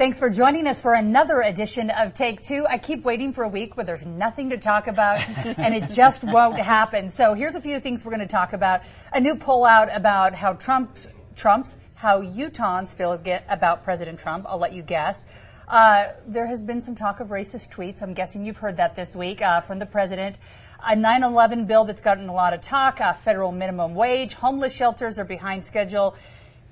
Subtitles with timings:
[0.00, 2.64] Thanks for joining us for another edition of Take Two.
[2.66, 5.20] I keep waiting for a week where there's nothing to talk about,
[5.58, 7.10] and it just won't happen.
[7.10, 8.80] So here's a few things we're going to talk about.
[9.12, 10.96] A new poll out about how Trump,
[11.36, 14.46] Trump's, how Utahns feel get about President Trump.
[14.48, 15.26] I'll let you guess.
[15.68, 18.02] Uh, there has been some talk of racist tweets.
[18.02, 20.38] I'm guessing you've heard that this week uh, from the president.
[20.82, 24.74] A 9 11 bill that's gotten a lot of talk, a federal minimum wage, homeless
[24.74, 26.16] shelters are behind schedule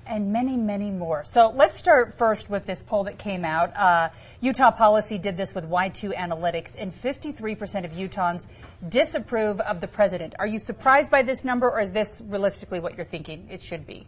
[0.09, 1.23] and many, many more.
[1.23, 3.75] So let's start first with this poll that came out.
[3.77, 4.09] Uh,
[4.41, 8.47] Utah Policy did this with Y2 Analytics, and 53% of Utahns
[8.89, 10.35] disapprove of the president.
[10.39, 13.85] Are you surprised by this number, or is this realistically what you're thinking it should
[13.85, 14.07] be?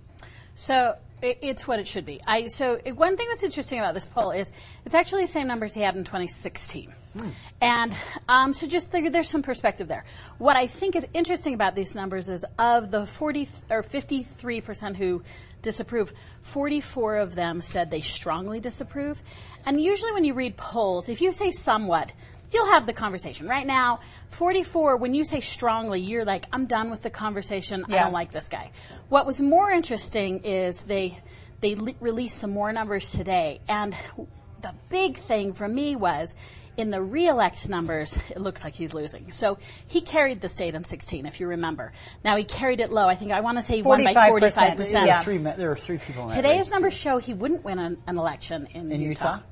[0.55, 2.19] So it's what it should be.
[2.25, 4.51] I, so one thing that's interesting about this poll is
[4.85, 6.93] it's actually the same numbers he had in 2016.
[7.15, 7.31] Mm.
[7.59, 7.93] And
[8.27, 10.05] um, so just there, there's some perspective there.
[10.37, 14.97] What I think is interesting about these numbers is of the 40 or 53 percent
[14.97, 15.21] who
[15.61, 19.21] disapprove, 44 of them said they strongly disapprove.
[19.65, 22.11] And usually when you read polls, if you say somewhat,
[22.51, 23.47] you'll have the conversation.
[23.47, 27.85] Right now, 44, when you say strongly, you're like, I'm done with the conversation.
[27.87, 27.95] Yeah.
[27.95, 28.71] I don't like this guy.
[29.09, 31.19] What was more interesting is they
[31.61, 33.95] they le- released some more numbers today, and
[34.61, 36.33] the big thing for me was
[36.81, 39.31] in the reelect numbers, it looks like he's losing.
[39.31, 41.93] So he carried the state in 16, if you remember.
[42.25, 43.07] Now he carried it low.
[43.07, 45.07] I think I want to say he won by 45 percent.
[45.07, 45.23] Yeah.
[45.23, 46.27] Three, there are three people.
[46.27, 49.35] Today's numbers show he wouldn't win an, an election in, in Utah.
[49.35, 49.43] Utah?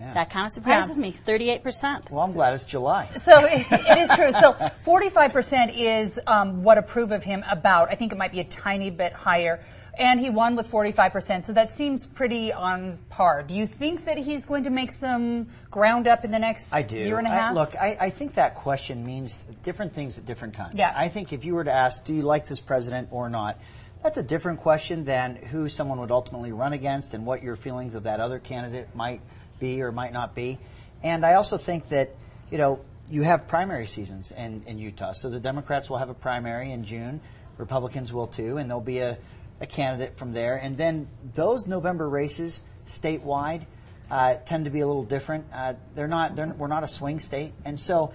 [0.00, 0.14] Yeah.
[0.14, 1.02] That kind of surprises yeah.
[1.02, 1.12] me.
[1.12, 2.10] 38%.
[2.10, 3.08] Well, I'm glad it's July.
[3.20, 4.32] So it, it is true.
[4.32, 7.90] So 45% is um, what approve of him about.
[7.90, 9.60] I think it might be a tiny bit higher
[9.98, 11.46] and he won with 45%.
[11.46, 13.42] So that seems pretty on par.
[13.42, 16.82] Do you think that he's going to make some ground up in the next I
[16.82, 16.96] do.
[16.96, 17.50] year and a half?
[17.50, 20.74] I, look, I, I, think that question means different things at different times.
[20.74, 20.92] Yeah.
[20.94, 23.58] I think if you were to ask, do you like this president or not,
[24.02, 27.94] that's a different question than who someone would ultimately run against and what your feelings
[27.94, 29.20] of that other candidate might
[29.58, 30.58] be or might not be.
[31.02, 32.14] And I also think that,
[32.50, 32.80] you know,
[33.10, 35.12] you have primary seasons in, in Utah.
[35.12, 37.20] So the Democrats will have a primary in June.
[37.58, 39.18] Republicans will too, and there'll be a
[39.60, 40.56] a candidate from there.
[40.56, 43.66] And then those November races statewide
[44.10, 45.46] uh, tend to be a little different.
[45.52, 46.34] Uh, they're not.
[46.34, 48.12] They're, we're not a swing state, and so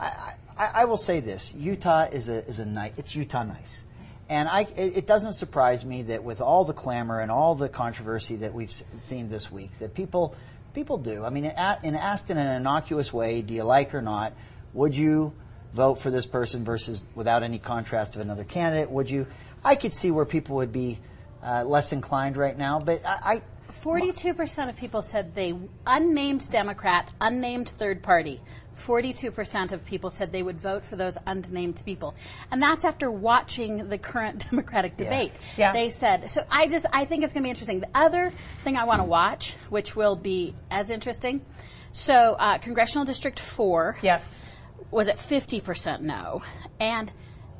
[0.00, 2.92] I, I, I, will say this: Utah is a is a nice.
[2.96, 3.84] It's Utah nice.
[4.26, 7.68] And I, it, it doesn't surprise me that with all the clamor and all the
[7.68, 10.34] controversy that we've seen this week, that people
[10.72, 11.24] people do.
[11.24, 11.52] I mean, in
[11.94, 14.32] asked in an innocuous way, do you like or not?
[14.72, 15.34] Would you
[15.74, 18.90] vote for this person versus without any contrast of another candidate?
[18.90, 19.26] Would you?
[19.64, 21.00] I could see where people would be
[21.42, 23.42] uh, less inclined right now, but I.
[23.70, 25.54] Forty-two percent of people said they
[25.84, 28.40] unnamed Democrat, unnamed third party.
[28.76, 32.14] 42% of people said they would vote for those unnamed people.
[32.50, 35.32] And that's after watching the current Democratic debate.
[35.56, 35.68] Yeah.
[35.68, 35.72] yeah.
[35.72, 37.80] They said, so I just, I think it's going to be interesting.
[37.80, 38.32] The other
[38.62, 41.44] thing I want to watch, which will be as interesting,
[41.92, 43.98] so uh, Congressional District 4.
[44.02, 44.52] Yes.
[44.90, 46.42] Was at 50% no.
[46.78, 47.10] And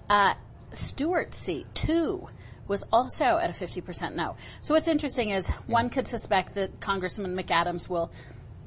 [0.09, 0.35] uh,
[0.75, 2.29] Stewart seat, too,
[2.69, 4.37] was also at a 50% no.
[4.62, 8.11] So what's interesting is one could suspect that Congressman McAdams will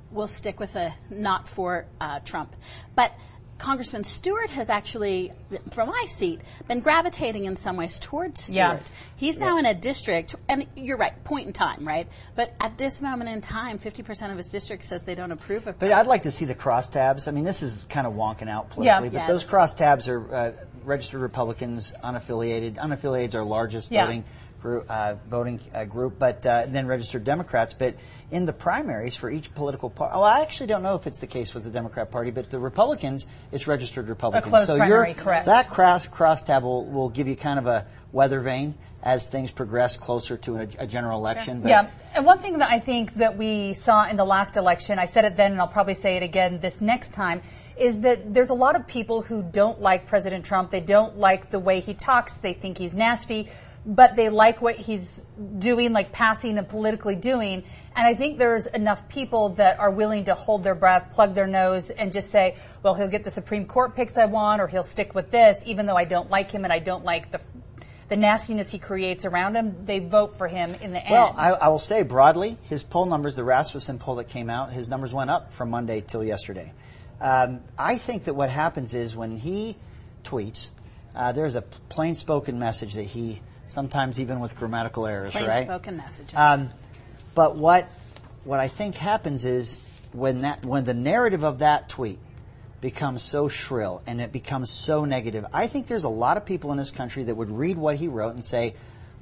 [0.09, 2.55] will stick with a not for uh, Trump,
[2.95, 3.11] but
[3.57, 5.31] Congressman Stewart has actually,
[5.71, 8.55] from my seat, been gravitating in some ways towards Stewart.
[8.55, 8.79] Yeah.
[9.15, 9.59] He's now yeah.
[9.59, 12.07] in a district, and you're right, point in time, right?
[12.35, 15.79] But at this moment in time, 50% of his district says they don't approve of.
[15.79, 17.27] But I'd like to see the crosstabs.
[17.27, 19.25] I mean, this is kind of wonking out politically, yeah.
[19.25, 20.51] but those crosstabs are uh,
[20.87, 22.75] registered Republicans, unaffiliated.
[22.75, 24.05] Unaffiliated is our largest yeah.
[24.05, 24.23] voting
[24.61, 27.73] group, uh, voting uh, group, but uh, then registered Democrats.
[27.73, 27.95] But
[28.31, 31.27] in the primaries for each political party, well, I actually don't know if it's the
[31.27, 34.65] case with the Democrat Party, but the Republicans, it's registered Republicans.
[34.65, 35.45] so primary, correct.
[35.45, 38.73] that cross crosstab will, will give you kind of a weather vane
[39.03, 41.61] as things progress closer to a, a general election.
[41.61, 41.69] Sure.
[41.69, 45.05] yeah, and one thing that I think that we saw in the last election, I
[45.05, 47.41] said it then, and I'll probably say it again this next time
[47.79, 50.71] is that there's a lot of people who don't like President Trump.
[50.71, 52.37] They don't like the way he talks.
[52.37, 53.49] They think he's nasty,
[53.85, 55.23] but they like what he's
[55.57, 57.63] doing, like passing and politically doing.
[57.95, 61.47] And I think there's enough people that are willing to hold their breath, plug their
[61.47, 64.83] nose, and just say, well, he'll get the Supreme Court picks I want, or he'll
[64.83, 67.41] stick with this, even though I don't like him and I don't like the
[68.09, 71.11] the nastiness he creates around him, they vote for him in the end.
[71.11, 74.71] Well, I, I will say broadly, his poll numbers, the Rasmussen poll that came out,
[74.71, 76.71] his numbers went up from Monday till yesterday.
[77.19, 79.75] Um, I think that what happens is when he
[80.23, 80.69] tweets,
[81.15, 85.65] uh, there's a plain spoken message that he, sometimes even with grammatical errors, Plain right?
[85.65, 86.35] spoken messages.
[86.37, 86.69] Um,
[87.33, 87.87] but what
[88.43, 89.81] what I think happens is
[90.13, 92.19] when that when the narrative of that tweet
[92.79, 96.71] becomes so shrill and it becomes so negative, I think there's a lot of people
[96.71, 98.75] in this country that would read what he wrote and say,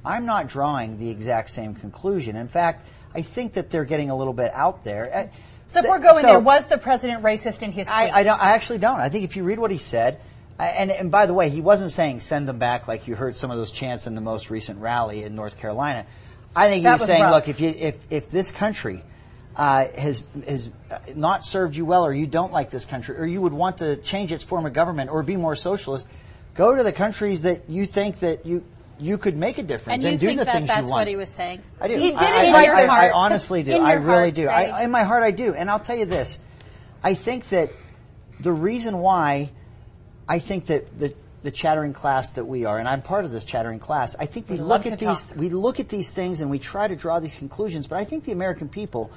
[0.04, 2.84] "I'm not drawing the exact same conclusion." In fact,
[3.14, 5.30] I think that they're getting a little bit out there.
[5.66, 7.92] Uh, so if we're going so- there, was the president racist in his tweets?
[7.92, 8.42] I, I don't.
[8.42, 9.00] I actually don't.
[9.00, 10.20] I think if you read what he said,
[10.58, 13.36] I- and and by the way, he wasn't saying send them back like you heard
[13.36, 16.06] some of those chants in the most recent rally in North Carolina.
[16.54, 17.32] I think he was, was saying, rough.
[17.32, 19.02] look, if you if if this country.
[19.58, 20.68] Uh, has has
[21.14, 23.96] not served you well, or you don't like this country, or you would want to
[23.96, 26.06] change its form of government, or be more socialist,
[26.52, 28.62] go to the countries that you think that you
[28.98, 31.00] you could make a difference and you do the that things that's you want.
[31.02, 31.62] what he was saying?
[31.80, 31.96] I do.
[31.98, 33.72] He did I, in I, your I, I honestly do.
[33.78, 34.46] I really heart, do.
[34.46, 34.70] right?
[34.70, 35.54] I, in my heart, I do.
[35.54, 36.38] And I'll tell you this:
[37.02, 37.70] I think that
[38.40, 39.50] the reason why
[40.28, 43.44] I think that the the chattering class that we are, and I'm part of this
[43.44, 44.16] chattering class.
[44.18, 45.38] I think we We look at these talk.
[45.38, 47.86] we look at these things and we try to draw these conclusions.
[47.86, 49.12] But I think the American people,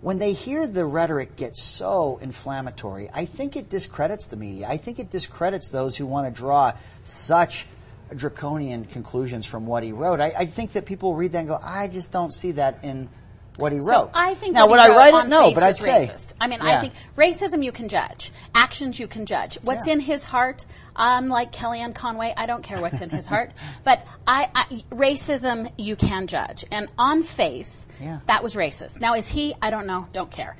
[0.00, 4.68] when they hear the rhetoric get so inflammatory, I think it discredits the media.
[4.68, 7.66] I think it discredits those who want to draw such
[8.14, 10.20] draconian conclusions from what he wrote.
[10.20, 13.08] I, I think that people read that and go, I just don't see that in
[13.56, 14.10] what he So wrote.
[14.14, 15.28] I think now what would I write it?
[15.28, 16.34] No, but I'd say racist.
[16.40, 16.78] I mean, Yeah.
[16.78, 19.58] I think racism you can judge, actions you can judge.
[19.62, 19.92] What's Yeah.
[19.92, 20.66] in his heart,
[20.96, 23.52] um, unlike Kellyanne Conway, I don't care what's in his heart,
[23.84, 28.18] but I, I racism you can judge, and on face, Yeah.
[28.26, 29.00] that was racist.
[29.00, 29.54] Now, is he?
[29.62, 30.08] I don't know.
[30.12, 30.56] Don't care.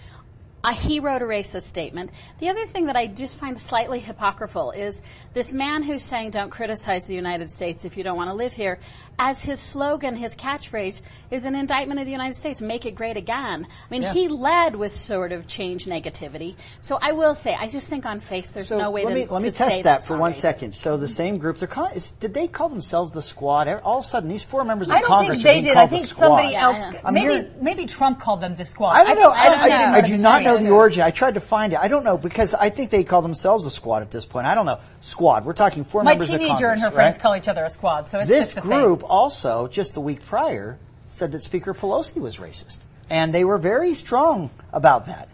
[0.64, 2.10] Uh, he wrote a racist statement.
[2.38, 5.02] The other thing that I just find slightly hypocritical is
[5.34, 8.54] this man who's saying, "Don't criticize the United States if you don't want to live
[8.54, 8.78] here,"
[9.18, 13.16] as his slogan, his catchphrase is an indictment of the United States: "Make it great
[13.18, 14.12] again." I mean, Yeah.
[14.14, 16.54] he led with sort of change negativity.
[16.80, 19.14] So I will say, I just think on face, there's So no way let to
[19.16, 20.34] me let me say test that for not one racist.
[20.36, 20.72] second.
[20.74, 23.68] So the same group, they're call, is, did they call themselves the Squad?
[23.84, 25.76] All of a sudden, these four members of congress I don't think they did.
[25.76, 26.26] I think the Squad.
[26.28, 26.96] somebody Yeah, else.
[27.04, 28.92] I maybe maybe Trump called them the squad.
[28.92, 29.30] I don't know.
[29.30, 31.02] I, think- I, think I, might do not been know the origin.
[31.02, 31.78] I tried to find it.
[31.78, 34.46] I don't know because I think they call themselves a Squad at this point.
[34.46, 34.80] I don't know.
[35.00, 35.44] Squad.
[35.44, 36.50] We're talking four My members of Congress.
[36.50, 38.08] My teenager and her friends call each other a squad.
[38.08, 39.08] So it's This just group Thing.
[39.08, 40.78] also, just the week prior,
[41.08, 42.80] said that Speaker Pelosi was racist,
[43.10, 45.28] and they were very strong about that.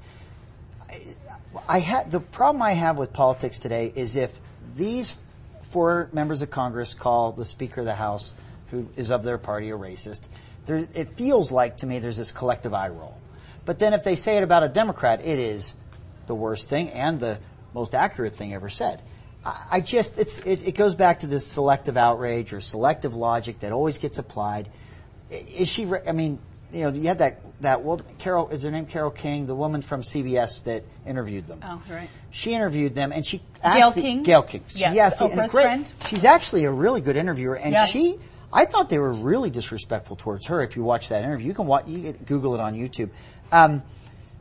[0.89, 1.01] I,
[1.69, 4.41] I had the problem I have with politics today is if
[4.75, 5.19] these
[5.71, 8.35] four members of Congress call the Speaker of the House,
[8.71, 10.29] who is of their party, a racist.
[10.67, 13.17] There, it feels like to me there's this collective eye roll.
[13.71, 15.77] But then if they say it about a Democrat, it is
[16.27, 17.39] the worst thing and the
[17.73, 19.01] most accurate thing ever said.
[19.45, 23.61] I, I just it's it, it goes back to this selective outrage or selective logic
[23.61, 24.69] that always gets applied.
[25.31, 25.87] Is she?
[26.05, 26.41] I mean,
[26.73, 28.49] you know, you had that that woman, Carol.
[28.49, 31.61] Is her name Carol King, the woman from CBS that interviewed them?
[31.63, 32.11] Oh, right.
[32.33, 34.23] She interviewed them, and she asked Gail the, King?
[34.25, 34.65] Gail King.
[34.67, 35.87] She Yes, asked Oprah's great- friend.
[36.07, 37.87] She's actually a really good interviewer, and Yeah.
[37.87, 38.19] she.
[38.53, 40.61] I thought they were really disrespectful towards her.
[40.61, 43.11] If you watch that interview, you can watch, you can Google it on YouTube.
[43.53, 43.83] Um,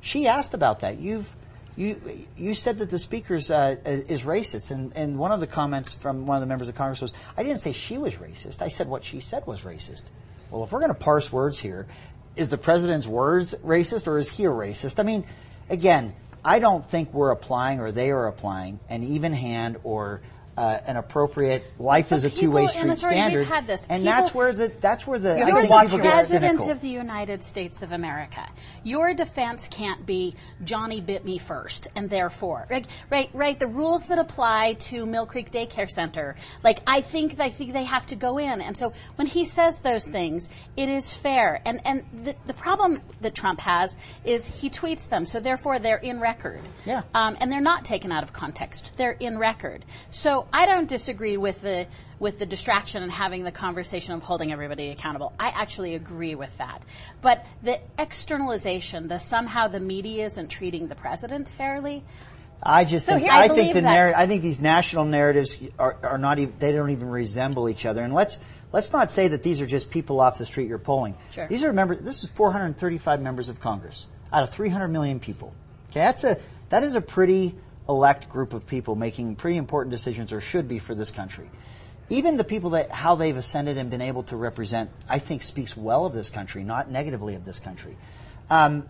[0.02, 1.00] she asked about that.
[1.00, 1.36] You've
[1.76, 2.00] you
[2.38, 6.26] you said that the speaker's uh, is racist, and, and one of the comments from
[6.26, 8.62] one of the members of Congress was, "I didn't say she was racist.
[8.62, 10.06] I said what she said was racist."
[10.52, 11.88] Well, if we're going to parse words here,
[12.36, 15.00] is the president's words racist or is he a racist?
[15.00, 15.26] I mean,
[15.69, 20.22] again, I don't think we're applying or they are applying an even hand or
[20.58, 23.88] uh, an appropriate life But is a two-way street authority, we've standard, had this.
[23.90, 25.74] and People- that's where the that's where the You I have You're to think the
[25.76, 26.72] watch get president cynical.
[26.72, 28.48] of the United States of America.
[28.84, 33.60] Your defense can't be Johnny bit me first, and therefore, right, right, right.
[33.60, 37.86] The rules that apply to Mill Creek Daycare Center, like I think, I think they
[37.86, 38.62] have to go in.
[38.62, 41.62] And so when he says those things, it is fair.
[41.66, 45.98] And and the, the problem that Trump has is he tweets them, so therefore they're
[45.98, 46.62] in record.
[46.86, 47.04] Yeah.
[47.14, 48.98] Um, and they're not taken out of context.
[48.98, 49.86] They're in record.
[50.10, 51.88] So I don't disagree with the
[52.20, 55.34] with the distraction and having the conversation of holding everybody accountable.
[55.40, 56.84] I actually agree with that.
[57.22, 62.04] But the externalization, the somehow the media isn't treating the president fairly.
[62.62, 64.20] I just So think I, I think the narrative.
[64.20, 66.54] I think these national narratives are, are not even.
[66.60, 68.04] They don't even resemble each other.
[68.04, 68.40] And let's
[68.72, 71.16] let's not say that these are just people off the street you're polling.
[71.32, 71.48] Sure.
[71.48, 72.02] These are members.
[72.02, 75.54] This is 435 members of Congress out of 300 million people.
[75.90, 76.38] Okay, that's a
[76.70, 77.56] that is a pretty
[77.90, 81.50] elect group of people making pretty important decisions, or should be for this country.
[82.10, 85.76] Even the people that how they've ascended and been able to represent, I think, speaks
[85.76, 87.98] well of this country, not negatively of this country.
[88.50, 88.88] Um,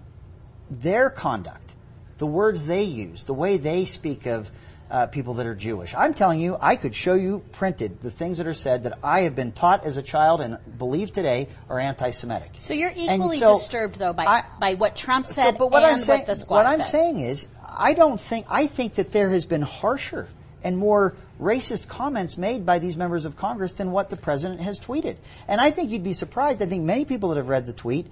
[0.69, 1.73] their conduct,
[2.17, 4.51] the words they use, the way they speak of
[4.91, 5.93] uh, people that are Jewish.
[5.93, 9.21] I'm telling you, I could show you printed the things that are said that I
[9.21, 12.51] have been taught as a child and believe today are anti-Semitic.
[12.55, 15.83] So you're equally so disturbed, though, by I- by what Trump said so, but what
[15.83, 16.89] and I'm saying, what the squad what I'm said.
[16.89, 20.29] saying is, I don't think I think that there has been harsher
[20.63, 24.79] and more racist comments made by these members of Congress than what the president has
[24.79, 25.15] tweeted.
[25.47, 26.61] And I think you'd be surprised.
[26.61, 28.07] I think many people that have read the tweet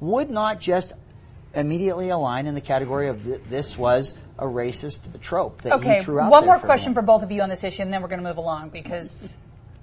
[0.00, 0.94] would not just
[1.54, 6.02] immediately align in the category of th- this was a racist trope that Okay, he
[6.02, 8.08] threw out one more question for both of you on this issue, and then we're
[8.08, 9.28] going to move along because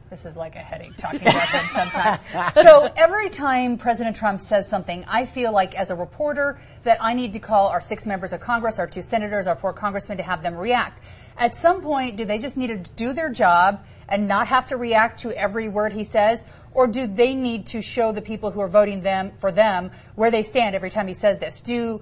[0.10, 2.20] this is like a headache talking about them sometimes.
[2.56, 7.13] So every time President Trump says something, I feel like as a reporter that I
[7.13, 10.24] need to call our six members of Congress, our two senators, our four congressmen to
[10.24, 11.04] have them react.
[11.38, 14.78] At some point, do they just need to do their job and not have to
[14.78, 16.44] react to every word he says?
[16.74, 20.32] Or do they need to show the people who are voting them for them where
[20.32, 21.62] they stand every time he says this?
[21.62, 22.01] Do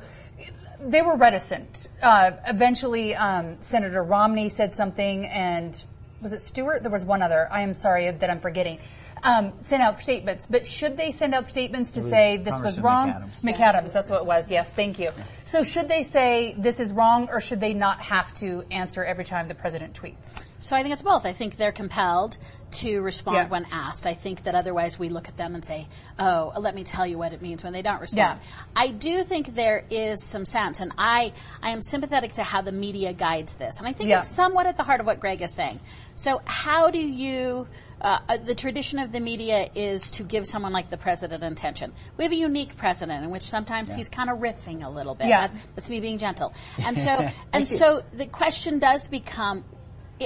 [0.80, 1.88] they were reticent.
[2.02, 5.84] Uh, eventually, um, Senator Romney said something, and
[6.22, 6.84] was it Stewart?
[6.84, 7.48] There was one other.
[7.52, 8.80] I am sorry that I'm forgetting.
[9.24, 13.10] Um, sent out statements, but should they send out statements to say this was wrong?
[13.10, 13.56] McAdams.
[13.56, 14.52] McAdams, that's what it was.
[14.52, 15.10] Yes, thank you.
[15.46, 19.26] So should they say this is wrong, or should they not have to answer every
[19.26, 20.46] time the president tweets?
[20.60, 21.26] So I think it's both.
[21.26, 22.38] I think they're compelled
[22.72, 23.48] to respond Yeah.
[23.48, 24.06] when asked.
[24.06, 25.88] I think that otherwise we look at them and say,
[26.20, 28.40] "Oh, let me tell you what it means" when they don't respond.
[28.42, 28.56] Yeah.
[28.76, 32.72] I do think there is some sense, and I I am sympathetic to how the
[32.72, 34.20] media guides this, and I think Yeah.
[34.20, 35.80] it's somewhat at the heart of what Greg is saying.
[36.16, 37.68] So how do you?
[38.00, 41.92] Uh, uh, the tradition of the media is to give someone like the president attention.
[42.16, 45.30] We have a unique president in which sometimes he's kind of riffing a little bit.
[45.30, 45.48] Yeah.
[45.48, 46.54] That's, that's me being gentle.
[46.86, 49.64] And so, and so the question does become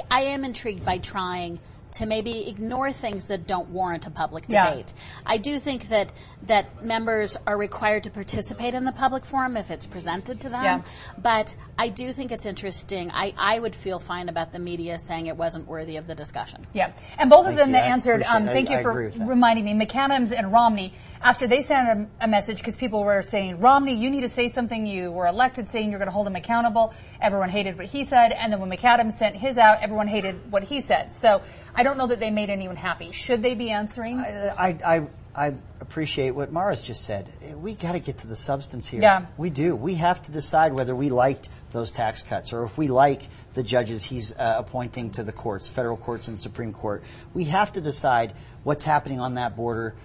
[0.10, 1.60] I am intrigued by trying
[1.94, 4.70] to maybe ignore things that don't warrant a public Yeah.
[4.70, 4.94] debate.
[5.26, 6.12] I do think that
[6.44, 10.64] that members are required to participate in the public forum if it's presented to them.
[10.64, 10.82] Yeah.
[11.22, 13.12] But I do think it's interesting.
[13.12, 16.66] I, I would feel fine about the media saying it wasn't worthy of the discussion.
[16.74, 17.74] Yeah, and both of them you.
[17.74, 18.24] that answered.
[18.24, 19.28] Um, thank I- you I for agree with that.
[19.28, 19.74] reminding me.
[19.86, 24.10] McAdams and Romney, after they sent a, a message, because people were saying, Romney, you
[24.10, 24.86] need to say something.
[24.86, 26.94] You were elected, saying you're going to hold him accountable.
[27.22, 30.63] Everyone hated what he said, and then when McAdams sent his out, everyone hated what
[30.63, 31.13] he said.
[31.13, 31.42] So
[31.75, 33.12] I don't know that they made anyone happy.
[33.12, 34.20] Should they be answering?
[34.20, 37.32] I, I, I appreciate what Maura's just said.
[37.56, 39.01] We got to get to the substance here.
[39.01, 39.25] Yeah.
[39.38, 39.75] We do.
[39.75, 43.22] We have to decide whether we liked those tax cuts or if we like
[43.54, 47.04] the judges he's uh, appointing to the courts, federal courts and Supreme Court.
[47.34, 49.96] We have to decide what's happening on that border.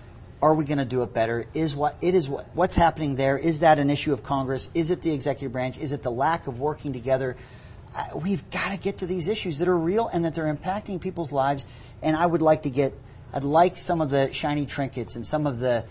[0.47, 1.45] Are we going to do it better?
[1.55, 3.37] Is what it is what, what's happening there?
[3.37, 4.71] Is that an issue of Congress?
[4.75, 5.77] Is it the executive branch?
[5.77, 7.37] Is it the lack of working together?
[8.15, 11.33] We've got to get to these issues that are real and that they're impacting people's
[11.33, 11.67] lives.
[12.01, 12.93] And I would like to get,
[13.33, 15.85] I'd like some of the shiny trinkets and some of the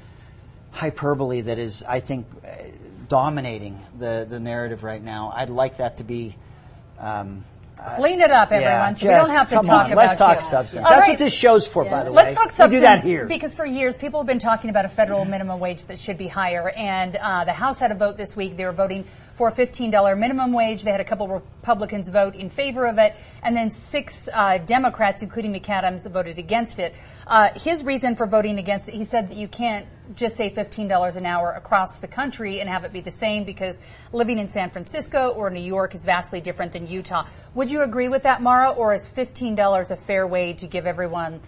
[0.71, 2.47] hyperbole that is, I think, uh,
[3.09, 5.33] dominating the, the narrative right now.
[5.35, 6.38] I'd like that to be.
[6.97, 7.43] Um,
[7.98, 10.15] Clean it up, everyone, yeah, so we don't have to come talk on, about Let's
[10.20, 10.41] talk you.
[10.41, 10.86] substance.
[10.86, 11.10] All That's right.
[11.12, 12.15] what this show's for, by the way.
[12.15, 12.72] Let's talk substance.
[12.72, 13.25] We do that here.
[13.25, 16.27] Because for years, people have been talking about a federal minimum wage that should be
[16.27, 16.70] higher.
[16.70, 18.55] And uh, the House had a vote this week.
[18.55, 19.05] They were voting
[19.36, 20.84] for a $15 minimum wage.
[20.84, 23.15] They had a couple Republicans vote in favor of it.
[23.44, 26.96] And then six uh, Democrats, including McAdams, voted against it.
[27.27, 31.15] Uh, his reason for voting against it, he said that you can't just say $15
[31.15, 33.77] an hour across the country and have it be the same because
[34.13, 37.25] living in San Francisco or New York is vastly different than Utah.
[37.56, 41.42] Would you agree with that, Maura, or is $15 a fair way to give everyone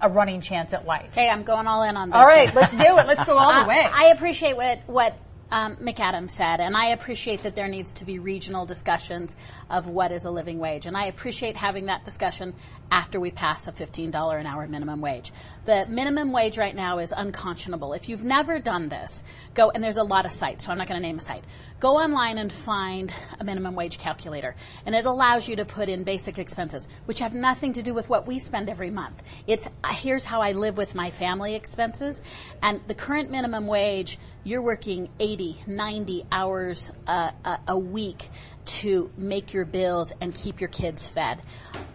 [0.00, 1.10] a running chance at life?
[1.10, 2.16] Okay, I'm going all in on this.
[2.16, 2.62] All right, one.
[2.62, 3.06] let's do it.
[3.06, 3.84] Let's go all Uh, the way.
[3.92, 5.16] I appreciate what what
[5.52, 9.36] um, McAdams said, and I appreciate that there needs to be regional discussions
[9.70, 12.54] of what is a living wage, and I appreciate having that discussion
[12.92, 15.32] after we pass a $15 an hour minimum wage.
[15.64, 17.94] The minimum wage right now is unconscionable.
[17.94, 20.88] If you've never done this, go and there's a lot of sites, so I'm not
[20.88, 21.42] going to name a site.
[21.80, 26.04] Go online and find a minimum wage calculator, and it allows you to put in
[26.04, 29.22] basic expenses, which have nothing to do with what we spend every month.
[29.46, 32.22] It's uh, here's how I live with my family expenses,
[32.62, 38.28] and the current minimum wage, you're working 80, 90 hours a, a, a week
[38.64, 41.42] to make your bills and keep your kids fed.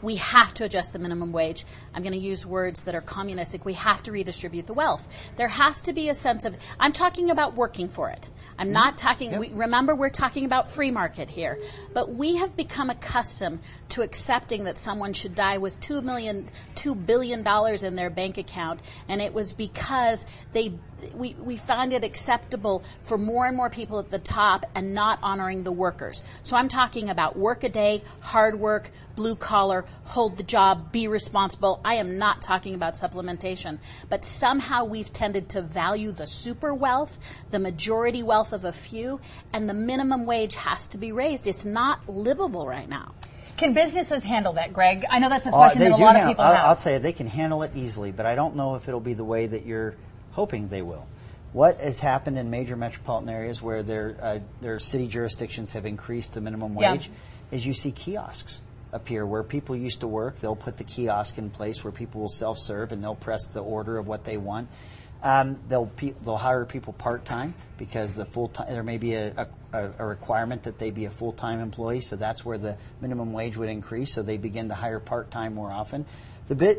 [0.02, 1.66] We have to adjust the minimum wage.
[1.94, 3.66] I'm going to use words that are communistic.
[3.66, 5.08] We have to redistribute the wealth.
[5.38, 8.30] There has to be a sense of, I'm talking about working for it.
[8.60, 9.08] I'm not mm-hmm.
[9.08, 11.58] talking, we, remember, we're talking about free market here.
[11.94, 13.60] But we have become accustomed
[13.90, 17.46] to accepting that someone should die with $2 million, $2 billion
[17.86, 18.82] in their bank account.
[19.08, 20.74] And it was because they
[21.14, 25.20] we, we find it acceptable for more and more people at the top and not
[25.22, 26.24] honoring the workers.
[26.44, 31.08] So I'm talking about work a day, hard work, blue collar, hold the job, be
[31.08, 31.80] responsible.
[31.86, 33.80] I am not talking about supplementation.
[34.10, 37.18] But somehow we've tended to value the super wealth,
[37.52, 39.20] the majority wealth of a few,
[39.54, 41.48] and the minimum wage has to be raised.
[41.48, 43.14] It's not livable right now.
[43.58, 45.04] Can businesses handle that, Greg?
[45.10, 46.66] I know that's a Uh, question they that a lot handle- of people I'll, have.
[46.68, 49.16] I'll tell you, they can handle it easily, but I don't know if it'll be
[49.16, 49.96] the way that you're
[50.38, 51.08] hoping they will.
[51.52, 56.36] What has happened in major metropolitan areas where their uh, their city jurisdictions have increased
[56.36, 56.92] the minimum Yeah.
[56.92, 57.10] wage
[57.52, 58.62] is you see kiosks
[58.94, 60.36] appear where people used to work.
[60.36, 63.62] They'll put the kiosk in place where people will self serve and they'll press the
[63.62, 64.70] order of what they want.
[65.24, 69.16] Um, they'll pe- they'll hire people part time because the full time there may be
[69.16, 72.78] a, a, a requirement that they be a full time employee, so that's where the
[73.02, 74.14] minimum wage would increase.
[74.14, 76.06] So they begin to hire part time more often.
[76.48, 76.78] The bit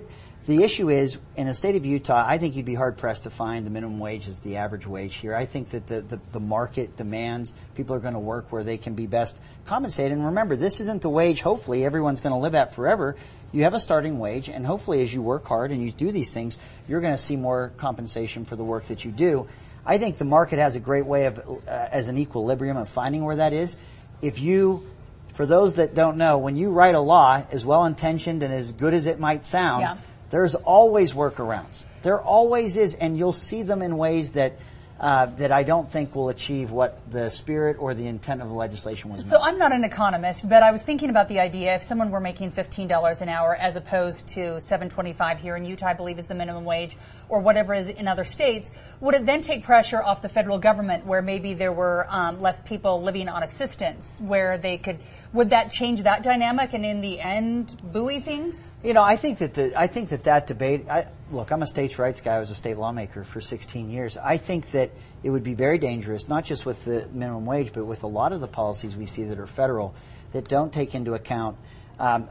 [0.49, 3.31] the issue is in the state of Utah, I think you'd be hard pressed to
[3.31, 5.35] find the minimum wage as the average wage here.
[5.35, 8.78] I think that the, the, the market demands people are going to work where they
[8.78, 10.12] can be best compensated.
[10.12, 11.43] And remember, this isn't the wage.
[11.43, 13.14] Hopefully, everyone's going to live at forever
[13.52, 16.35] you have a starting wage, and hopefully, as you work hard and you do these
[16.35, 19.49] things, you're going to see more compensation for the work that you do.
[19.87, 23.25] I think the market has a great way of, uh, as an equilibrium, of finding
[23.25, 23.76] where that is.
[24.21, 24.87] If you,
[25.33, 28.73] for those that don't know, when you write a law, as well intentioned and as
[28.73, 29.97] good as it might sound, Yeah.
[30.30, 31.85] There's always workarounds.
[32.02, 34.54] There always is, and you'll see them in ways that.
[35.00, 38.54] Uh, that I don't think will achieve what the spirit or the intent of the
[38.54, 39.25] legislation was.
[39.25, 39.44] So meant.
[39.44, 42.50] I'm not an economist, but I was thinking about the idea if someone were making
[42.50, 46.64] $15 an hour as opposed to 7.25 here in Utah, I believe is the minimum
[46.64, 46.97] wage,
[47.28, 48.70] or whatever is in other states,
[49.00, 52.61] would it then take pressure off the federal government where maybe there were um, less
[52.62, 54.99] people living on assistance, where they could?
[55.32, 58.75] Would that change that dynamic and in the end buoy things?
[58.82, 60.88] You know, I think that the I think that that debate.
[60.88, 62.37] I, look, I'm a states' rights guy.
[62.37, 64.16] I was a state lawmaker for 16 years.
[64.16, 64.90] I think that
[65.23, 68.32] it would be very dangerous, not just with the minimum wage, but with a lot
[68.32, 69.94] of the policies we see that are federal
[70.32, 71.56] that don't take into account.
[71.99, 72.28] Um,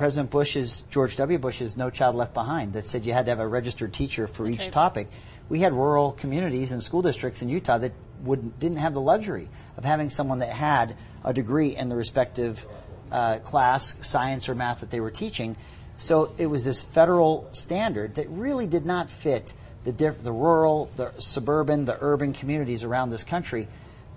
[0.00, 1.36] President Bush's George W.
[1.36, 4.48] Bush's No Child Left Behind that said you had to have a registered teacher for
[4.48, 4.72] each right.
[4.72, 5.08] topic.
[5.50, 7.92] We had rural communities and school districts in Utah that
[8.22, 12.64] would didn't have the luxury of having someone that had a degree in the respective
[13.12, 15.54] uh, class, science or math that they were teaching.
[15.98, 19.52] So it was this federal standard that really did not fit
[19.84, 23.68] the diff- the rural, the suburban, the urban communities around this country.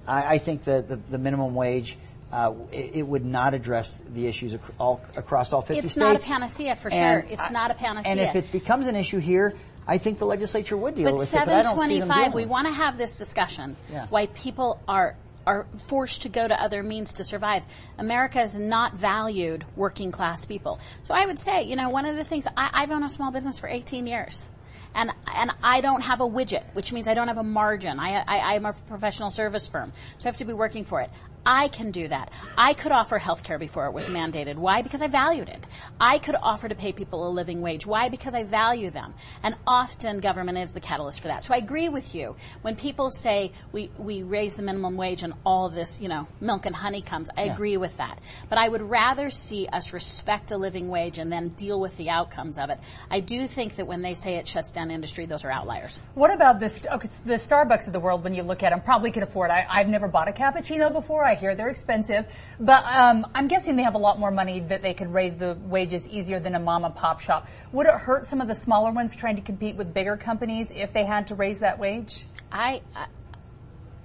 [0.07, 1.97] I, I think that the, the minimum wage.
[2.33, 5.97] Uh, it, it would not address the issues ac- all, across all 50 It's states.
[5.97, 7.31] not a panacea for And sure.
[7.31, 8.11] It's I- not a panacea.
[8.11, 9.53] And if it becomes an issue here,
[9.87, 11.37] I think the legislature would deal But with it.
[11.37, 13.75] But I don't see them 725, we want to have this discussion.
[13.91, 14.07] Yeah.
[14.07, 15.15] Why people are
[15.45, 17.63] are forced to go to other means to survive.
[17.97, 20.79] America has not valued working class people.
[21.03, 23.29] So I would say, you know, one of the things I, I've owned a small
[23.29, 24.47] business for 18 years.
[24.95, 27.99] And, and I don't have a widget, which means I don't have a margin.
[27.99, 31.09] I, I, I'm a professional service firm, so I have to be working for it.
[31.45, 32.31] I can do that.
[32.57, 34.55] I could offer health care before it was mandated.
[34.55, 34.81] Why?
[34.81, 35.63] Because I valued it.
[35.99, 37.85] I could offer to pay people a living wage.
[37.85, 38.09] Why?
[38.09, 39.13] Because I value them.
[39.43, 41.43] And often government is the catalyst for that.
[41.43, 42.35] So I agree with you.
[42.61, 46.65] When people say we, we raise the minimum wage and all this, you know, milk
[46.65, 48.19] and honey comes, I agree with that.
[48.49, 52.09] But I would rather see us respect a living wage and then deal with the
[52.09, 52.79] outcomes of it.
[53.11, 55.99] I do think that when they say it shuts down industry, those are outliers.
[56.15, 56.85] What about this?
[56.85, 59.51] Okay, the Starbucks of the world, when you look at them, probably can afford.
[59.51, 61.25] I, I've never bought a cappuccino before.
[61.25, 62.25] I hear they're expensive,
[62.59, 65.57] but um, I'm guessing they have a lot more money that they could raise the
[65.63, 67.47] wages easier than a mom and pop shop.
[67.71, 70.93] Would it hurt some of the smaller ones trying to compete with bigger companies if
[70.93, 72.25] they had to raise that wage?
[72.51, 73.07] I, I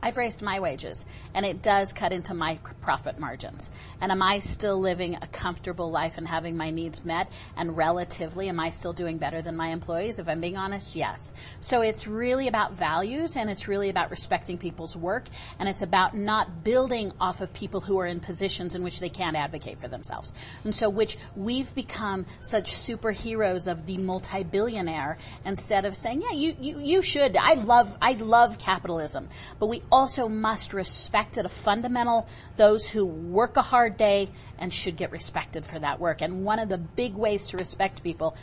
[0.00, 3.70] I've raised my wages, and it does cut into my profit margins.
[4.00, 7.32] And am I still living a comfortable life and having my needs met?
[7.56, 10.20] And relatively, am I still doing better than my employees?
[10.20, 11.34] If I'm being honest, yes.
[11.60, 15.24] So it's really about values, and it's really about respecting people's work,
[15.58, 19.08] and it's about not building off of people who are in positions in which they
[19.08, 20.32] can't advocate for themselves.
[20.62, 26.56] And so, which we've become such superheroes of the multi-billionaire instead of saying, yeah, you,
[26.60, 27.36] you, you should.
[27.36, 33.04] I love, I love capitalism, but we also must respect at a fundamental those who
[33.04, 36.22] work a hard day and should get respected for that work.
[36.22, 38.36] And one of the big ways to respect people,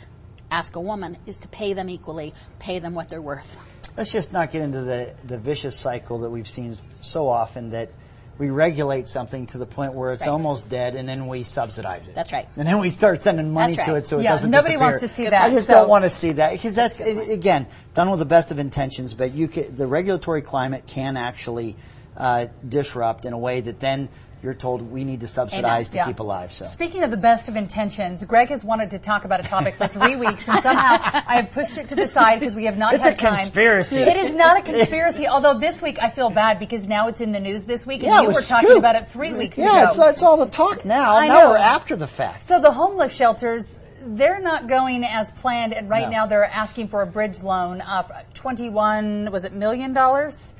[0.50, 3.56] ask a woman, is to pay them equally, pay them what they're worth.
[3.96, 7.90] Let's just not get into the, the vicious cycle that we've seen so often that
[8.38, 10.32] we regulate something to the point where it's Right.
[10.32, 12.14] almost dead and then we subsidize it.
[12.14, 12.46] That's right.
[12.56, 14.86] And then we start sending money That's to it so it Yeah, doesn't nobody disappear.
[14.86, 15.42] wants to see that.
[15.42, 18.50] I just so- don't want to see that because that's, again, done with the best
[18.50, 21.76] of intentions, but you can, the regulatory climate can actually
[22.18, 24.08] uh, disrupt in a way that then
[24.42, 26.06] you're told we need to subsidize to Yeah.
[26.06, 26.52] keep alive.
[26.52, 26.66] So.
[26.66, 29.86] Speaking of the best of intentions, Greg has wanted to talk about a topic for
[29.88, 32.94] three weeks, and somehow I have pushed it to the side because we have not
[32.94, 33.34] It's had a time.
[33.34, 34.00] conspiracy.
[34.02, 35.26] It is not a conspiracy.
[35.26, 38.12] although this week I feel bad because now it's in the news this week, and
[38.12, 39.88] Yeah, you were was talking about it three weeks yeah, ago.
[39.88, 41.16] it's, it's all the talk now.
[41.16, 41.50] I now know.
[41.50, 42.46] we're after the fact.
[42.46, 46.10] So the homeless shelters, they're not going as planned, and right No.
[46.10, 50.54] now they're asking for a bridge loan of 21, was it million dollars?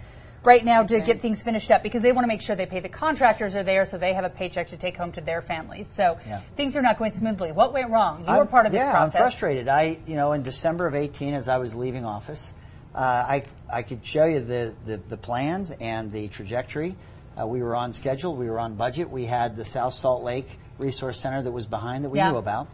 [0.47, 2.79] Right now to get things finished up because they want to make sure they pay
[2.81, 5.89] the contractors are there so they have a paycheck to take home to their families.
[5.89, 6.41] So Yeah.
[6.55, 7.51] things are not going smoothly.
[7.53, 8.21] What went wrong?
[8.21, 9.15] You were I'm- part of this yeah, process.
[9.17, 9.69] I'm frustrated.
[9.69, 12.55] I, you know, in December of 18, as I was leaving office,
[12.95, 16.95] uh, I, I could show you the, the, the plans and the trajectory.
[17.39, 18.35] Uh, we were on schedule.
[18.37, 19.11] We were on budget.
[19.11, 22.31] We had the South Salt Lake Resource Center that was behind that we Yeah.
[22.31, 22.69] knew about.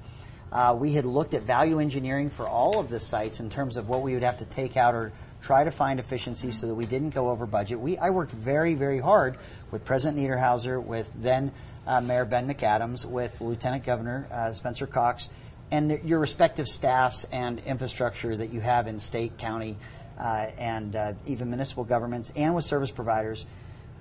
[0.53, 3.89] Uh, we had looked at value engineering for all of the sites in terms of
[3.89, 5.11] what we would have to take out or
[5.42, 7.81] try to find efficiencies so that we didn't go over budget.
[7.81, 9.37] We, I worked very, very hard
[9.70, 11.52] with President Niederhauser, with then
[11.87, 15.28] uh, Mayor Ben McAdams, with Lieutenant Governor uh, Spencer Cox,
[15.70, 19.76] and the, your respective staffs and infrastructure that you have in state, county,
[20.18, 23.46] uh, and uh, even municipal governments, and with service providers.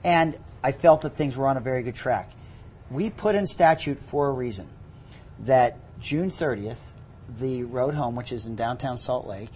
[0.04, 2.30] And I felt that things were on a very good track.
[2.92, 4.68] We put in statute for a reason
[5.40, 6.92] that June 30th,
[7.40, 9.50] the road home, which is in downtown Salt Lake,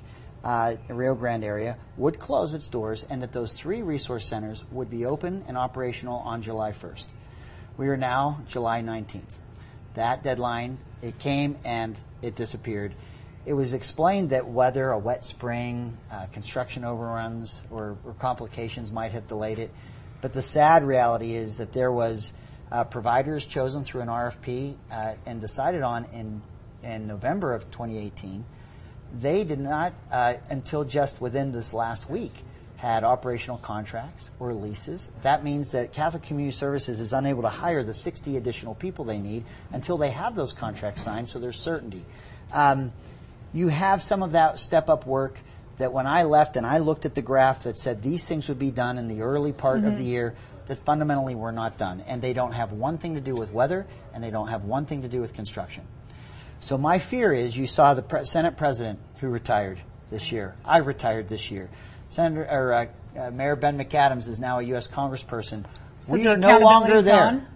[0.46, 4.64] uh, the Rio Grande area, would close its doors and that those three resource centers
[4.72, 7.08] would be open and operational on July 1st.
[7.78, 9.42] We are now July 19th.
[9.96, 12.94] That deadline, it came and it disappeared.
[13.46, 19.12] It was explained that weather, a wet spring, uh, construction overruns, or, or complications might
[19.12, 19.72] have delayed it.
[20.22, 22.34] But the sad reality is that there was
[22.72, 26.42] uh, providers chosen through an RFP uh, and decided on in
[26.84, 28.46] in November of 2018.
[29.20, 32.34] They did not uh, until just within this last week
[32.78, 35.12] had operational contracts or leases.
[35.24, 39.20] That means that Catholic Community Services is unable to hire the 60 additional people they
[39.20, 42.06] need until they have those contracts signed, so there's certainty.
[42.52, 42.92] Um,
[43.54, 45.40] you have some of that step up work
[45.78, 48.60] that when I left and I looked at the graph that said these things would
[48.60, 50.36] be done in the early part of the year
[50.68, 52.04] that fundamentally were not done.
[52.08, 54.86] And they don't have one thing to do with weather and they don't have one
[54.86, 55.86] thing to do with construction.
[56.66, 60.56] So my fear is you saw the pre- Senate president who retired this year.
[60.66, 61.70] I retired this year.
[62.08, 64.88] Senator or uh, uh, Mayor Ben McAdams is now a U.S.
[64.88, 65.64] Congressperson.
[66.00, 67.34] So we are no longer there.
[67.34, 67.48] gone?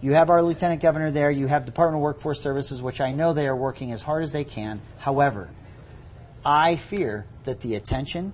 [0.00, 1.30] You have our lieutenant governor there.
[1.30, 4.32] You have Department of Workforce Services, which I know they are working as hard as
[4.32, 4.80] they can.
[4.96, 5.50] However,
[6.42, 8.32] I fear that the attention,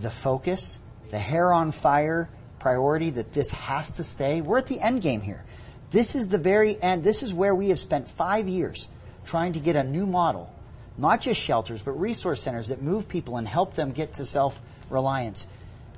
[0.00, 0.80] the focus,
[1.12, 2.28] the hair on fire
[2.58, 4.40] priority that this has to stay.
[4.40, 5.44] We're at the end game here.
[5.92, 7.04] This is the very end.
[7.04, 8.88] This is where we have spent five years
[9.30, 10.52] trying to get a new model,
[10.98, 14.60] not just shelters, but resource centers that move people and help them get to self
[14.90, 15.46] reliance.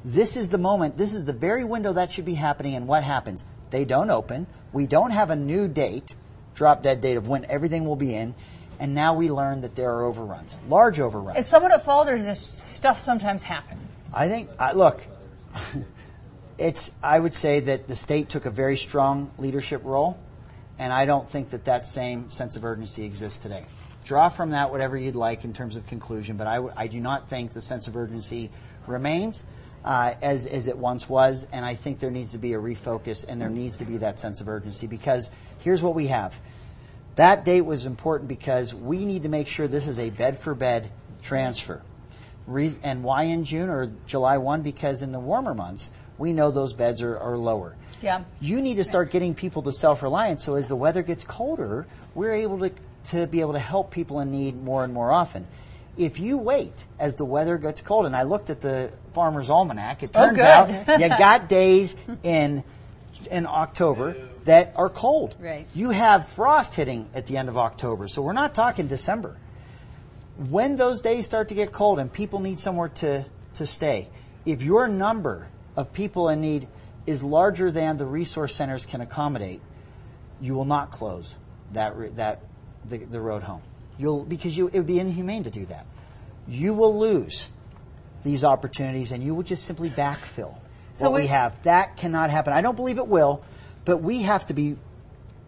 [0.05, 3.05] This is the moment, this is the very window that should be happening, and what
[3.05, 3.47] happens?
[3.71, 4.47] They don't open.
[4.73, 6.15] We don't have a new date,
[6.55, 8.35] drop dead date of when everything will be in,
[8.79, 11.39] and now we learn that there are overruns, large overruns.
[11.39, 13.79] It's somewhat at fault or does this stuff sometimes happen?
[14.13, 15.07] I think, I look,
[16.59, 20.19] it's, I would say that the state took a very strong leadership role,
[20.79, 23.65] and I don't think that that same sense of urgency exists today.
[24.05, 27.01] Draw from that whatever you'd like in terms of conclusion, but I, w- I do
[27.01, 28.51] not think the sense of urgency
[28.87, 29.45] remains
[29.85, 33.25] uh, as, as it once was, and I think there needs to be a refocus
[33.27, 35.31] and there needs to be that sense of urgency because
[35.61, 36.41] here's what we have.
[37.17, 40.55] That date was important because we need to make sure this is a bed for
[40.55, 41.83] bed transfer.
[42.47, 44.63] Re- and why in June or July 1?
[44.63, 47.77] Because in the warmer months, we know those beds are, are lower.
[48.03, 48.25] Yeah.
[48.41, 51.87] You need to start getting people to self reliance so as the weather gets colder,
[52.15, 52.73] we're able to,
[53.11, 55.47] to be able to help people in need more and more often.
[55.97, 60.03] If you wait as the weather gets cold, and I looked at the Farmer's Almanac,
[60.03, 60.45] it Oh, turns good.
[60.47, 60.69] out
[61.01, 62.65] you got days in
[63.31, 65.37] in October that are cold.
[65.39, 65.67] Right.
[65.75, 69.37] You have frost hitting at the end of October, so we're not talking December.
[70.49, 74.09] When those days start to get cold and people need somewhere to, to stay,
[74.47, 76.67] if your number of people in need
[77.07, 79.61] is larger than the resource centers can accommodate,
[80.41, 81.39] you will not close
[81.73, 82.43] that that
[82.89, 83.63] the, the road home.
[83.99, 85.87] You'll because you it would be inhumane to do that.
[86.49, 87.51] You will lose
[88.25, 90.55] these opportunities, and you will just simply backfill
[90.95, 91.61] So what we we- have.
[91.65, 92.53] That cannot happen.
[92.53, 93.43] I don't believe it will,
[93.85, 94.77] but we have to be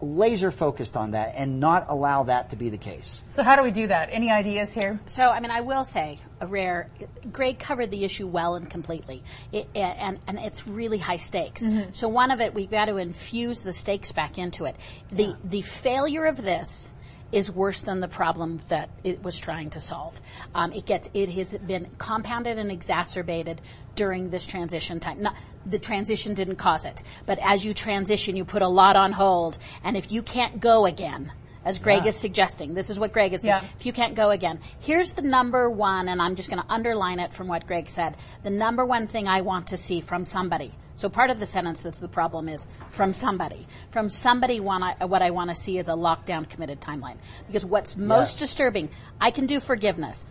[0.05, 3.23] laser focused on that and not allow that to be the case.
[3.31, 4.11] So how do we do that?
[4.12, 5.01] Any ideas here?
[5.07, 6.90] So, I mean, I will say, a rare.
[7.33, 11.67] Greg covered the issue well and completely, it, and and it's really high stakes.
[11.67, 11.93] Mm-hmm.
[11.93, 14.77] So, one of it, we've got to infuse the stakes back into it.
[15.11, 16.95] The the failure of this
[17.35, 20.20] is worse than the problem that it was trying to solve.
[20.55, 23.61] Um, it gets it has been compounded and exacerbated
[23.94, 25.23] during this transition time.
[25.23, 25.35] Not,
[25.66, 29.59] the transition didn't cause it, but as you transition, you put a lot on hold,
[29.83, 31.33] and if you can't go again
[31.64, 32.11] as Greg Yeah.
[32.11, 32.75] is suggesting.
[32.75, 33.61] This is what Greg is Yeah.
[33.61, 33.73] saying.
[33.79, 37.18] If you can't go again, here's the number one, and I'm just going to underline
[37.18, 38.16] it from what Greg said.
[38.42, 40.73] The number one thing I want to see from somebody.
[40.96, 43.66] So part of the sentence that's the problem is from somebody.
[43.90, 47.16] From somebody, I, what I want to see is a lockdown committed timeline.
[47.46, 48.48] Because what's most Yes.
[48.50, 48.88] disturbing,
[49.20, 50.24] I can do forgiveness.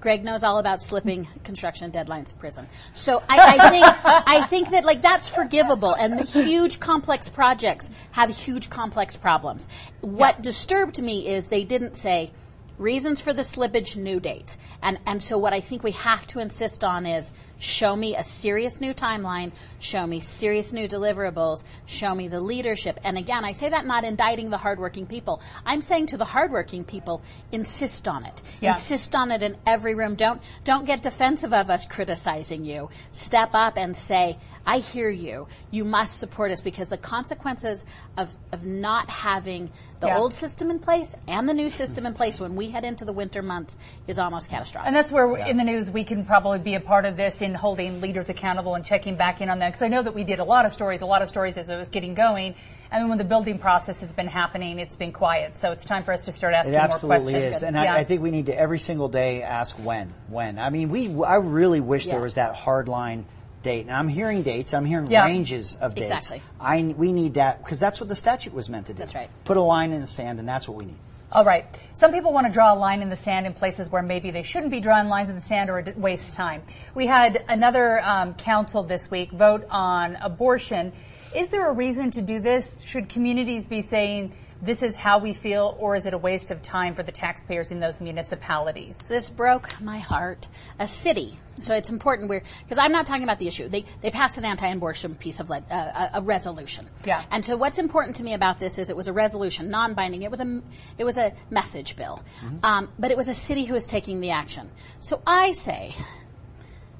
[0.00, 2.66] Greg knows all about slipping construction deadlines, prison.
[2.94, 8.30] So I, I think I think that like that's forgivable, and huge complex projects have
[8.30, 9.68] huge complex problems.
[10.00, 12.32] What disturbed me is they didn't say
[12.78, 16.38] reasons for the slippage, new date, and and so what I think we have to
[16.40, 17.30] insist on is
[17.60, 22.98] show me a serious new timeline, show me serious new deliverables, show me the leadership.
[23.04, 25.40] And again, I say that not indicting the hardworking people.
[25.64, 28.42] I'm saying to the hardworking people, insist on it.
[28.60, 28.70] Yeah.
[28.70, 30.16] Insist on it in every room.
[30.16, 32.90] Don't don't get defensive of us criticizing you.
[33.12, 35.46] Step up and say, I hear you.
[35.70, 37.84] You must support us because the consequences
[38.16, 39.70] of, of not having
[40.00, 40.18] the Yeah.
[40.18, 43.12] old system in place and the new system in place when we head into the
[43.12, 44.86] winter months is almost catastrophic.
[44.86, 47.49] And that's where in the news we can probably be a part of this in
[47.54, 49.70] holding leaders accountable and checking back in on them?
[49.70, 51.68] Because I know that we did a lot of stories, a lot of stories as
[51.68, 52.54] it was getting going.
[52.92, 55.56] And then when the building process has been happening, it's been quiet.
[55.56, 57.56] So it's time for us to start asking It more absolutely questions.
[57.56, 57.94] is, and Yeah.
[57.94, 60.58] I, I think we need to every single day ask when, when.
[60.58, 61.22] I mean, we.
[61.22, 63.26] I really wish there was that hard line
[63.62, 64.74] date, and I'm hearing dates.
[64.74, 65.26] I'm hearing Yeah.
[65.26, 66.10] ranges of dates.
[66.10, 66.42] Exactly.
[66.60, 69.00] I we need that because that's what the statute was meant to do.
[69.00, 69.30] That's right.
[69.44, 70.98] Put a line in the sand, and that's what we need.
[71.32, 71.64] All right.
[71.92, 74.42] Some people want to draw a line in the sand in places where maybe they
[74.42, 76.62] shouldn't be drawing lines in the sand or waste time.
[76.96, 80.92] We had another um, council this week vote on abortion.
[81.36, 82.80] Is there a reason to do this?
[82.80, 86.62] Should communities be saying this is how we feel, or is it a waste of
[86.62, 88.98] time for the taxpayers in those municipalities?
[88.98, 90.48] this broke my heart.
[90.80, 91.38] A city.
[91.60, 93.68] So it's important we're because I'm not talking about the issue.
[93.68, 96.88] They they passed an anti-abortion piece of le- uh, a, a resolution.
[97.04, 97.22] Yeah.
[97.30, 100.22] And so what's important to me about this is it was a resolution, non-binding.
[100.22, 100.62] It was a
[100.98, 102.22] it was a message bill,
[102.62, 104.70] um, but it was a city who was taking the action.
[105.00, 105.94] So I say,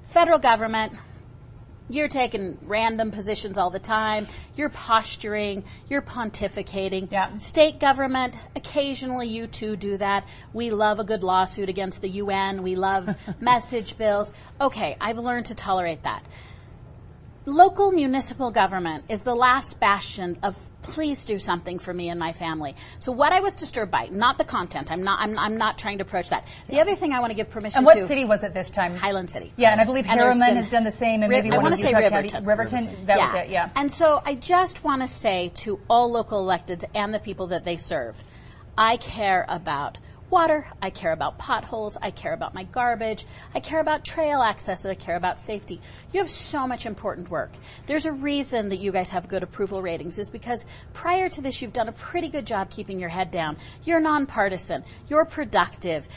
[0.05, 0.93] federal government.
[1.91, 4.29] You're taking random positions all the time.
[4.55, 5.65] You're posturing.
[5.89, 7.11] You're pontificating.
[7.11, 7.37] Yeah.
[7.37, 10.25] State government, occasionally you too do that.
[10.53, 12.63] We love a good lawsuit against the UN.
[12.63, 14.33] We love message bills.
[14.61, 16.25] Okay, I've learned to tolerate that.
[17.51, 22.33] Local municipal government is the last bastion of please do something for me and my
[22.33, 22.77] family.
[23.01, 24.93] So what I was disturbed by, not the content.
[24.93, 25.19] I'm not.
[25.19, 26.47] I'm, I'm not trying to approach that.
[26.69, 28.55] The other thing I want to give permission to And what to city was it
[28.55, 28.95] this time?
[28.95, 29.53] Highland City.
[29.57, 31.81] Yeah, and I believe And Herriman has done the same, and maybe I wanna of
[31.81, 32.45] say Utah Riverton.
[32.45, 33.07] Riverton.
[33.07, 33.51] That was it.
[33.51, 33.71] Yeah.
[33.75, 37.65] And so I just want to say to all local electeds and the people that
[37.65, 38.23] they serve,
[38.79, 39.99] I care about
[40.31, 44.87] water, I care about potholes, I care about my garbage, I care about trail access,
[44.87, 45.81] I care about safety.
[46.13, 47.51] You have so much important work.
[47.87, 51.61] There's a reason that you guys have good approval ratings is because prior to this
[51.61, 53.57] you've done a pretty good job keeping your head down.
[53.85, 56.09] You're nonpartisan, you're productive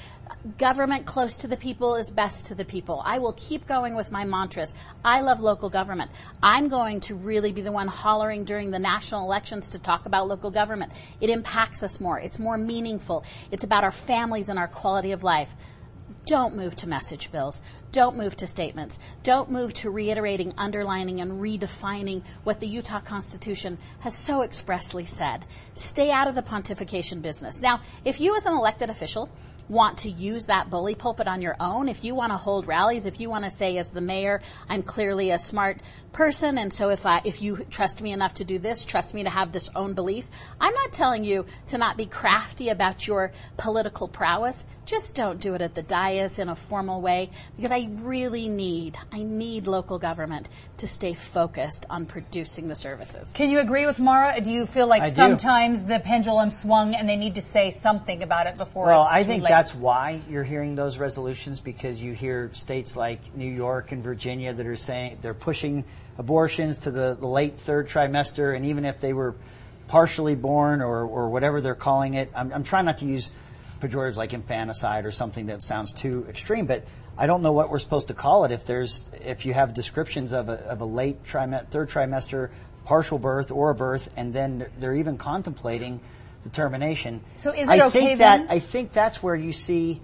[0.58, 3.02] government close to the people is best to the people.
[3.06, 4.74] I will keep going with my mantras.
[5.04, 6.12] I love local government.
[6.42, 10.28] I'm going to really be the one hollering during the national elections to talk about
[10.28, 10.92] local government.
[11.22, 12.20] It impacts us more.
[12.20, 13.24] It's more meaningful.
[13.52, 15.56] It's about our families and our quality of life.
[16.26, 17.62] Don't move to message bills.
[17.92, 18.98] Don't move to statements.
[19.24, 25.46] Don't move to reiterating, underlining, and redefining what the Utah Constitution has so expressly said.
[25.74, 27.62] Stay out of the pontification business.
[27.62, 29.30] Now, if you as an elected official
[29.70, 33.06] want to use that bully pulpit on your own, if you want to hold rallies,
[33.06, 35.80] if you want to say as the mayor, I'm clearly a smart
[36.12, 39.24] person and so if I if you trust me enough to do this, trust me
[39.24, 40.28] to have this own belief.
[40.62, 44.64] I'm not telling you to not be crafty about your political prowess.
[44.86, 48.98] Just don't do it at the dais in a formal way because I really need
[49.12, 53.32] I need local government to stay focused on producing the services.
[53.34, 54.40] Can you agree with Maura?
[54.42, 55.16] Do you feel like I do.
[55.16, 58.86] sometimes the pendulum swung and they need to say something about it before?
[58.86, 59.50] Well, it's I too think late?
[59.54, 64.52] That's why you're hearing those resolutions because you hear states like New York and Virginia
[64.52, 65.86] that are saying they're pushing
[66.18, 69.36] abortions to the, the late third trimester, and even if they were
[69.88, 73.30] partially born or, or whatever they're calling it, I'm, I'm trying not to use
[73.80, 76.84] pejoratives like infanticide or something that sounds too extreme, but
[77.16, 80.34] I don't know what we're supposed to call it if there's if you have descriptions
[80.34, 82.50] of a, of a late trim- third trimester
[82.86, 86.00] partial birth or a birth, and then they're even contemplating
[86.44, 87.22] the termination.
[87.38, 88.46] So is it I okay think then?
[88.46, 90.02] that I think that's where you see,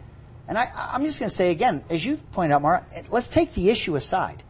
[0.47, 3.53] and I, I'm just going to say again, as you've pointed out, Maura, let's take
[3.53, 4.43] the issue aside.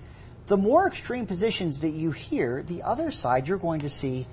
[0.48, 4.28] The more extreme positions that you hear, the other side you're going to see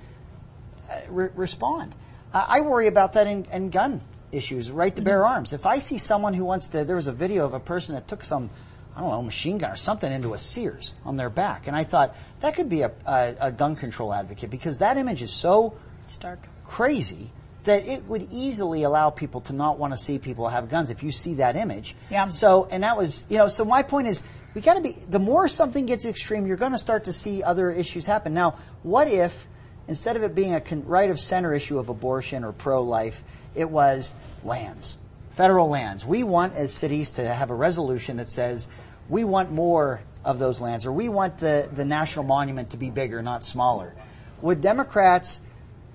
[0.89, 1.95] uh, re- respond.
[2.33, 5.53] Uh, I worry about that in, in gun issues, right to bear arms.
[5.53, 8.07] If I see someone who wants to, there was a video of a person that
[8.07, 8.49] took some,
[8.95, 11.83] I don't know, machine gun or something into a Sears on their back, and I
[11.83, 15.77] thought that could be a, a, a gun control advocate because that image is so
[16.07, 16.39] Stark.
[16.65, 17.31] crazy
[17.67, 21.03] that it would easily allow people to not want to see people have guns if
[21.03, 21.95] you see that image.
[22.09, 22.27] Yeah.
[22.29, 25.19] So, and that was, you know, so my point is, we got to be, the
[25.19, 28.33] more something gets extreme, you're going to start to see other issues happen.
[28.33, 29.47] Now, what if,
[29.87, 33.23] instead of it being a con- right of center issue of abortion or pro life,
[33.53, 34.97] it was lands,
[35.31, 36.05] federal lands.
[36.05, 38.67] We want as cities to have a resolution that says
[39.09, 42.89] we want more of those lands, or we want the, the national monument to be
[42.89, 43.93] bigger, not smaller.
[44.41, 45.41] Would Democrats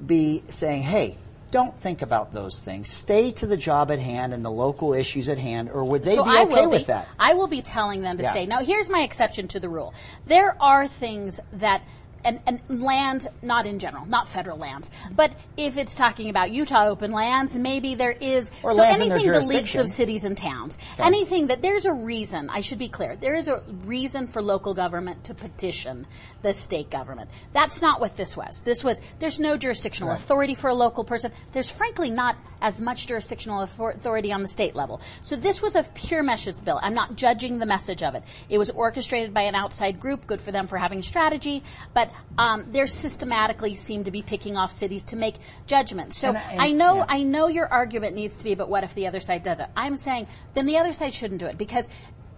[0.04, 1.18] be saying, hey,
[1.52, 2.90] don't think about those things.
[2.90, 6.16] Stay to the job at hand and the local issues at hand, or would they
[6.16, 6.84] so be I okay with be.
[6.86, 7.06] that?
[7.20, 8.32] I will be telling them to Yeah.
[8.32, 8.46] stay.
[8.46, 9.94] Now, here's my exception to the rule.
[10.26, 11.82] There are things that.
[12.24, 16.86] And, and land, not in general, not federal lands, but if it's talking about Utah
[16.86, 20.24] open lands, maybe there is Or so lands in their anything the leagues of cities
[20.24, 22.48] and towns, anything that there's a reason.
[22.48, 23.16] I should be clear.
[23.16, 26.06] There is a reason for local government to petition
[26.42, 27.30] the state government.
[27.52, 28.60] That's not what this was.
[28.60, 31.32] This was there's no jurisdictional authority for a local person.
[31.52, 35.00] There's frankly not as much jurisdictional authority on the state level.
[35.20, 36.78] So this was a pure meshes bill.
[36.82, 38.22] I'm not judging the message of it.
[38.48, 40.26] It was orchestrated by an outside group.
[40.26, 44.72] Good for them for having strategy, but um, they systematically seem to be picking off
[44.72, 45.34] cities to make
[45.66, 46.16] judgments.
[46.16, 47.04] So And I- and- I know yeah.
[47.08, 49.66] I know your argument needs to be, but what if the other side does it?
[49.76, 51.88] I'm saying then the other side shouldn't do it because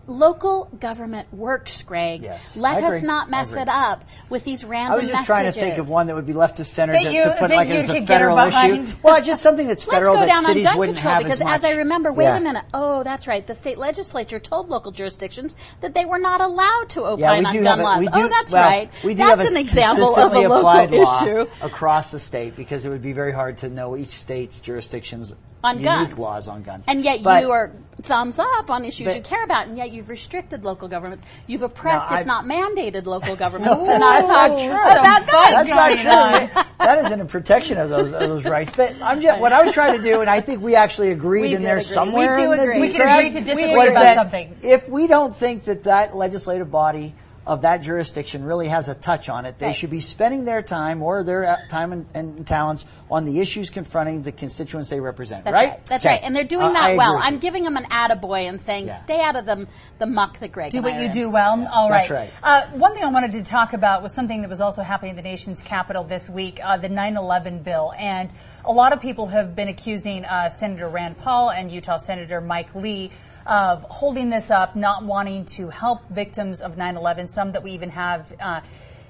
[0.06, 2.22] local government works, Greg.
[2.22, 5.52] Yes, Let us not mess it up with these random I was just trying to
[5.52, 7.68] think of one that would be left to center That to, you to put like
[7.70, 8.94] as a federal issue.
[9.02, 11.22] Well, just something that's Let's federal go that down on cities gun wouldn't control have
[11.24, 12.36] because, as as I remember, wait Yeah.
[12.36, 12.64] a minute.
[12.74, 13.46] Oh, that's right.
[13.46, 17.58] The state legislature told local jurisdictions that they were not allowed to opine Yeah, we
[17.58, 17.98] on gun a, laws.
[18.00, 18.90] we do, oh, that's well, right.
[19.02, 22.90] We do that's have an example of a local issue across the state because it
[22.90, 25.34] would be very hard to know each state's jurisdiction's
[25.64, 26.18] on unique guns.
[26.18, 26.84] laws on guns.
[26.86, 27.72] And yet But- you are
[28.02, 31.24] thumbs up on issues But- you care about, and yet you've restricted local governments.
[31.46, 35.00] You've oppressed, No, if not mandated, local governments No, to not that's talk not true.
[35.00, 35.68] about guns.
[35.70, 36.62] That's not true.
[36.86, 38.74] that isn't a protection of those of those rights.
[38.76, 41.42] But I'm just what I was trying to do, and I think we actually agreed
[41.50, 41.84] We in there agree.
[41.84, 42.80] somewhere We do in the agree.
[42.80, 44.56] We can agree to disagree about something.
[44.62, 47.14] If we don't think that that legislative body
[47.46, 49.76] of that jurisdiction really has a touch on it, they Right.
[49.76, 53.68] should be spending their time or their uh, time and, and talents on the issues
[53.68, 55.44] confronting the constituents they represent.
[55.44, 55.68] That's right?
[55.70, 55.86] right.
[55.86, 56.14] That's Okay.
[56.14, 56.20] right.
[56.24, 57.18] And they're doing Uh, that agree well.
[57.20, 57.40] I'm you.
[57.40, 58.96] giving them an attaboy and saying, Yeah.
[58.96, 59.66] stay out of the,
[59.98, 61.32] the muck that Greg do and what I you are do in.
[61.32, 61.68] well.
[61.70, 62.08] All right.
[62.08, 62.30] That's right.
[62.42, 65.16] Uh, one thing I wanted to talk about was something that was also happening in
[65.16, 68.30] the nation's capital this week, uh, the 9/11 bill, and
[68.64, 72.74] a lot of people have been accusing uh, Senator Rand Paul and Utah Senator Mike
[72.74, 73.10] Lee
[73.46, 77.28] of holding this up, not wanting to help victims of 9/11.
[77.28, 78.32] Some that we even have.
[78.40, 78.60] Uh,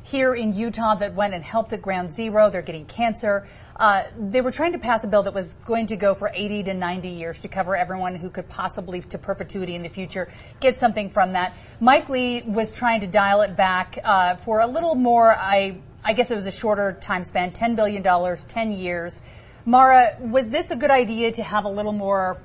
[0.07, 3.47] here in Utah, that went and helped at Ground Zero, they're getting cancer.
[3.75, 6.64] Uh, they were trying to pass a bill that was going to go for 80
[6.64, 10.29] to 90 years to cover everyone who could possibly, to perpetuity in the future,
[10.61, 11.57] get something from that.
[11.81, 15.33] Mike Lee was trying to dial it back uh, for a little more.
[15.33, 19.23] I I guess it was a shorter time span, 10 billion dollars, 10 years.
[19.64, 22.37] Maura, was this a good idea to have a little more,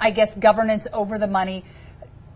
[0.00, 1.64] I guess, governance over the money?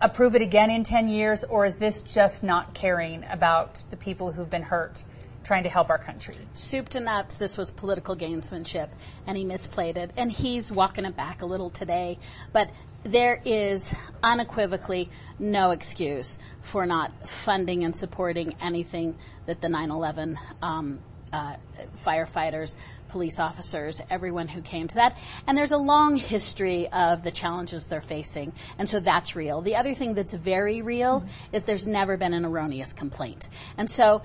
[0.01, 4.33] Approve it again in 10 years, or is this just not caring about the people
[4.33, 5.05] who've been hurt,
[5.43, 6.37] trying to help our country?
[6.55, 8.89] soup to nuts, this was political gamesmanship,
[9.27, 10.11] and he misplayed it.
[10.17, 12.19] And he's walking it back a little today.
[12.53, 12.71] But
[13.05, 13.93] there is
[14.23, 19.17] unequivocally no excuse for not funding and supporting anything
[19.47, 20.99] that the 9 11 um,
[21.37, 21.57] uh,
[21.97, 22.77] firefighters,
[23.09, 25.19] police officers, everyone who came to that.
[25.47, 28.53] And there's a long history of the challenges they're facing.
[28.79, 29.61] And so that's real.
[29.61, 33.49] The other thing that's very real is there's never been an erroneous complaint.
[33.77, 34.23] And so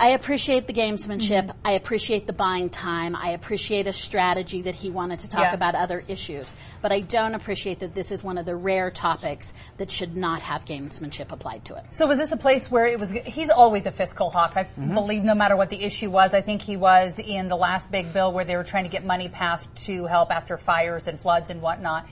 [0.00, 1.46] I appreciate the gamesmanship.
[1.48, 1.58] Mm-hmm.
[1.66, 3.16] I appreciate the buying time.
[3.16, 5.54] I appreciate a strategy that he wanted to talk Yeah.
[5.54, 6.54] about other issues.
[6.80, 10.40] But I don't appreciate that this is one of the rare topics that should not
[10.42, 11.84] have gamesmanship applied to it.
[11.90, 13.10] So was this a place where it was?
[13.10, 14.52] He's always a fiscal hawk.
[14.56, 14.94] I Mm-hmm.
[14.94, 16.32] believe no matter what the issue was.
[16.32, 19.04] I think he was in the last big bill where they were trying to get
[19.04, 22.06] money passed to help after fires and floods and whatnot.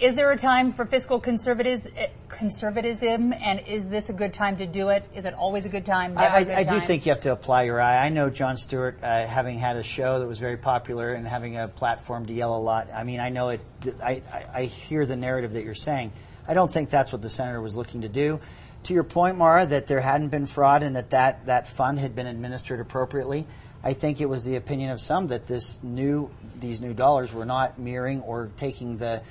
[0.00, 4.56] Is there a time for fiscal conservatives, eh, conservatism, and is this a good time
[4.56, 5.04] to do it?
[5.14, 6.16] Is it always a good time?
[6.16, 6.80] I, a good I, I do time?
[6.80, 8.06] think you have to apply your eye.
[8.06, 11.58] I know Jon Stewart, uh, having had a show that was very popular and having
[11.58, 12.88] a platform to yell a lot.
[12.94, 13.60] I mean, I know it.
[14.02, 16.12] I, I, I hear the narrative that you're saying.
[16.48, 18.40] I don't think that's what the senator was looking to do.
[18.84, 22.16] To your point, Maura, that there hadn't been fraud and that that, that fund had
[22.16, 23.46] been administered appropriately.
[23.84, 27.46] I think it was the opinion of some that this new these new dollars were
[27.46, 29.22] not mirroring or taking the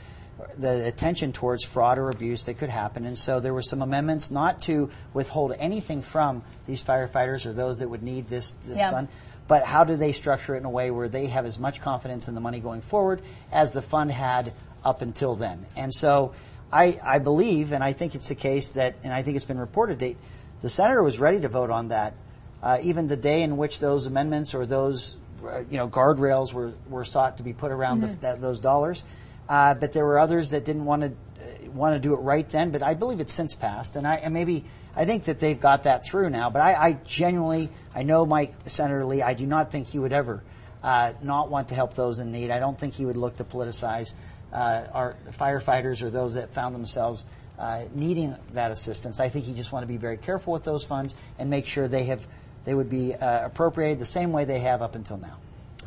[0.57, 3.05] the attention towards fraud or abuse that could happen.
[3.05, 7.79] And so there were some amendments not to withhold anything from these firefighters or those
[7.79, 8.91] that would need this, this Yeah.
[8.91, 9.07] fund,
[9.47, 12.27] but how do they structure it in a way where they have as much confidence
[12.27, 13.21] in the money going forward
[13.51, 15.65] as the fund had up until then.
[15.75, 16.33] And so
[16.71, 19.59] I, I believe, and I think it's the case that, and I think it's been
[19.59, 20.15] reported that
[20.61, 22.13] the senator was ready to vote on that,
[22.61, 26.73] uh, even the day in which those amendments or those, uh, you know, guardrails were,
[26.89, 29.03] were sought to be put around the, that, those dollars.
[29.49, 32.47] Uh, but there were others that didn't want to uh, want to do it right
[32.49, 32.69] then.
[32.69, 34.63] But I believe it's since passed, and I and maybe
[34.95, 36.49] I think that they've got that through now.
[36.49, 39.23] But I, I genuinely, I know Mike Senator Lee.
[39.23, 40.43] I do not think he would ever
[40.83, 42.51] uh, not want to help those in need.
[42.51, 44.13] I don't think he would look to politicize
[44.53, 47.25] uh, our firefighters or those that found themselves
[47.57, 49.19] uh, needing that assistance.
[49.19, 51.87] I think you just want to be very careful with those funds and make sure
[51.87, 52.25] they have
[52.65, 55.37] they would be uh, appropriated the same way they have up until now.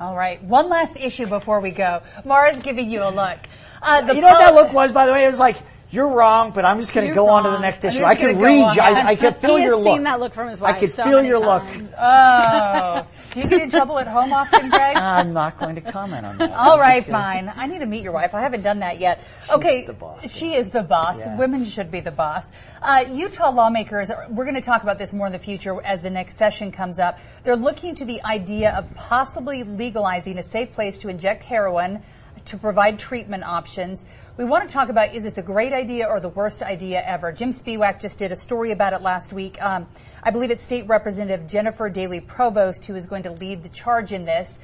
[0.02, 0.42] All right.
[0.42, 2.02] One last issue before we go.
[2.24, 3.38] Maura's giving you a look.
[3.80, 5.24] Uh, the You know what that look was, by the way?
[5.24, 5.56] It was like,
[5.92, 8.02] you're wrong, but I'm just going to go on to the next issue.
[8.02, 8.80] I can read you.
[8.80, 10.04] I, I could feel your seen look.
[10.04, 11.64] that look from his I can so feel your look.
[11.98, 13.06] Oh.
[13.34, 14.96] Do you get in trouble at home often, Greg?
[14.96, 16.50] I'm not going to comment on that.
[16.56, 17.52] All I'm right, fine.
[17.54, 18.34] I need to meet your wife.
[18.34, 19.22] I haven't done that yet.
[19.52, 21.18] okay, the boss, she is the boss.
[21.18, 21.36] Yeah.
[21.36, 22.50] Women should be the boss.
[22.80, 24.10] Uh, Utah lawmakers.
[24.30, 26.98] We're going to talk about this more in the future as the next session comes
[26.98, 27.18] up.
[27.44, 32.02] They're looking to the idea of possibly legalizing a safe place to inject heroin
[32.46, 34.04] to provide treatment options.
[34.36, 37.32] We want to talk about is this a great idea or the worst idea ever?
[37.32, 39.60] Jim Spiewak just did a story about it last week.
[39.62, 39.86] Um,
[40.22, 44.24] I believe it's State Representative Jennifer Dailey-Provost who is going to lead the charge in
[44.24, 44.58] this.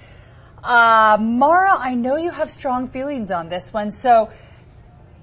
[0.62, 3.93] Uh, Maura, I know you have strong feelings on this one.
[3.93, 4.31] So,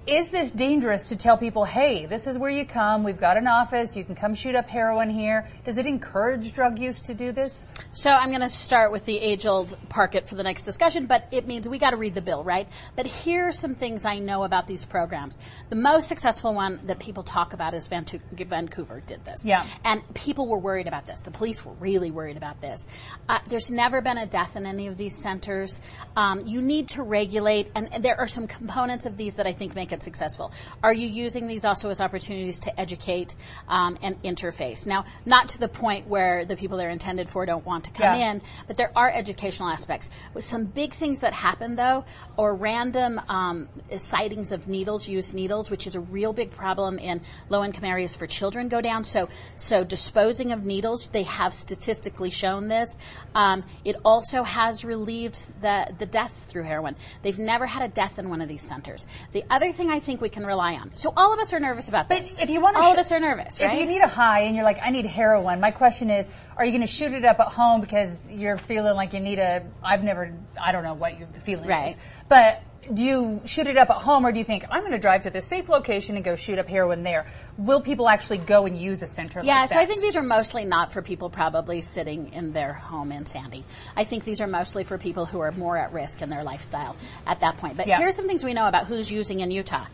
[0.08, 3.48] is this dangerous to tell people, hey, this is where you come, we've got an
[3.48, 5.48] office, you can come shoot up heroin here?
[5.66, 7.74] Does it encourage drug use to do this?
[7.92, 11.28] So I'm going to start with the age-old park it for the next discussion, but
[11.32, 12.68] it means we got to read the bill, right?
[12.96, 15.40] But here are some things I know about these programs.
[15.70, 19.44] The most successful one that people talk about is Vancouver did this.
[19.44, 19.66] Yeah.
[19.84, 21.22] And people were worried about this.
[21.22, 22.88] The police were really worried about this.
[23.28, 25.82] Uh, there's never been a death in any of these centers.
[26.16, 29.52] Um, you need to regulate, and, and there are some components of these that I
[29.52, 30.52] think make it successful.
[30.84, 33.36] Are you using these also as opportunities to educate
[33.68, 34.86] um, and interface?
[34.86, 38.20] Now, not to the point where the people they're intended for don't want to come
[38.20, 38.32] Yeah.
[38.32, 40.10] in, but there are educational aspects.
[40.34, 42.06] With some big things that happen, though,
[42.38, 47.22] or random um, sightings of needles, used needles, which is a real big problem in
[47.50, 49.04] low-income areas for children, go down.
[49.04, 52.98] So, so disposing of needles, they have statistically shown this.
[53.34, 56.96] Um, it also has relieved the the deaths through heroin.
[57.22, 59.08] They've never had a death in one of these centers.
[59.32, 60.92] The other thing I think we can rely on.
[60.96, 62.34] So all of us are nervous about this.
[62.34, 64.42] But if you want to, all of us are nervous, If you need a high
[64.42, 66.28] and you're like, I need heroin, my question is,
[66.58, 69.40] are you going to shoot it up at home because you're feeling like you need
[69.40, 69.66] a?
[69.84, 71.98] I've never, I don't know what you're feeling is, Right.
[72.30, 72.62] but.
[72.94, 75.24] Do you shoot it up at home, or do you think I'm going to drive
[75.24, 77.26] to this safe location and go shoot up heroin there?
[77.58, 79.42] Will people actually go and use a center?
[79.44, 82.74] Yeah, like so I think these are mostly not for people probably sitting in their
[82.74, 83.64] home in Sandy.
[83.96, 86.96] I think these are mostly for people who are more at risk in their lifestyle
[87.26, 87.78] at that point.
[87.78, 87.98] But Yeah.
[87.98, 89.86] here's some things we know about who's using in Utah.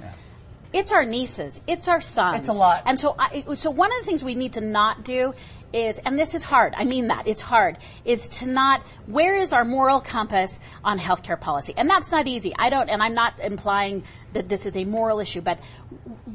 [0.73, 2.39] It's our nieces, it's our sons.
[2.39, 2.83] It's a lot.
[2.85, 5.33] And so, I, so one of the things we need to not do
[5.73, 6.73] is, and this is hard.
[6.75, 7.77] I mean that it's hard.
[8.05, 8.81] Is to not.
[9.05, 11.73] Where is our moral compass on healthcare policy?
[11.77, 12.53] And that's not easy.
[12.57, 14.03] I don't, and I'm not implying
[14.33, 15.59] that this is a moral issue, but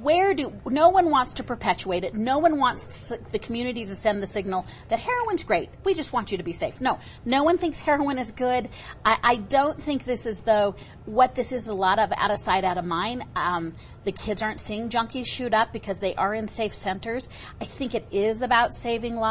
[0.03, 4.23] where do no one wants to perpetuate it no one wants the community to send
[4.23, 7.59] the signal that heroin's great we just want you to be safe no no one
[7.59, 8.69] thinks heroin is good
[9.05, 10.77] i, I don't think this is though
[11.07, 13.75] what this is a lot of out of sight out of mind um,
[14.05, 17.29] the kids aren't seeing junkies shoot up because they are in safe centers
[17.61, 19.26] i think it is about saving lives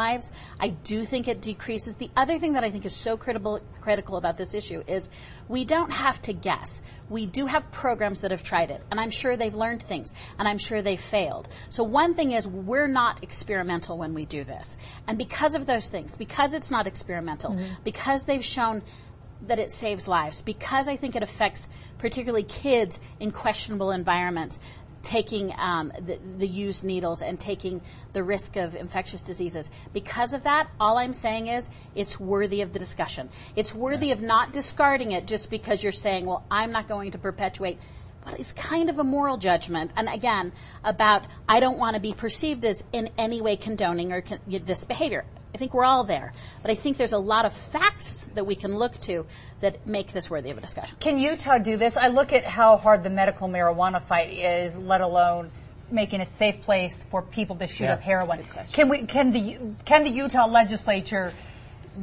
[0.60, 4.16] i do think it decreases the other thing that i think is so critical critical
[4.16, 5.10] about this issue is
[5.48, 9.10] we don't have to guess we do have programs that have tried it, and I'm
[9.10, 11.48] sure they've learned things, and I'm sure they failed.
[11.70, 14.76] So, one thing is we're not experimental when we do this.
[15.06, 17.82] And because of those things, because it's not experimental, mm-hmm.
[17.84, 18.82] because they've shown
[19.46, 21.68] that it saves lives, because I think it affects
[21.98, 24.58] particularly kids in questionable environments,
[25.06, 27.80] taking um, the, the used needles and taking
[28.12, 29.70] the risk of infectious diseases.
[29.92, 33.28] Because of that, all I'm saying is it's worthy of the discussion.
[33.54, 37.18] It's worthy of not discarding it just because you're saying, well, I'm not going to
[37.18, 37.78] perpetuate.
[38.26, 39.92] But it's kind of a moral judgment.
[39.96, 40.52] And again,
[40.84, 44.84] about I don't want to be perceived as in any way condoning or con- this
[44.84, 45.24] behavior.
[45.54, 46.34] I think we're all there.
[46.60, 49.24] But I think there's a lot of facts that we can look to
[49.60, 50.96] that make this worthy of a discussion.
[51.00, 51.96] Can Utah do this?
[51.96, 55.50] I look at how hard the medical marijuana fight is, let alone
[55.90, 57.94] making a safe place for people to shoot Yeah.
[57.94, 58.44] up heroin.
[58.72, 59.06] Can we?
[59.06, 61.32] Can the can the Utah legislature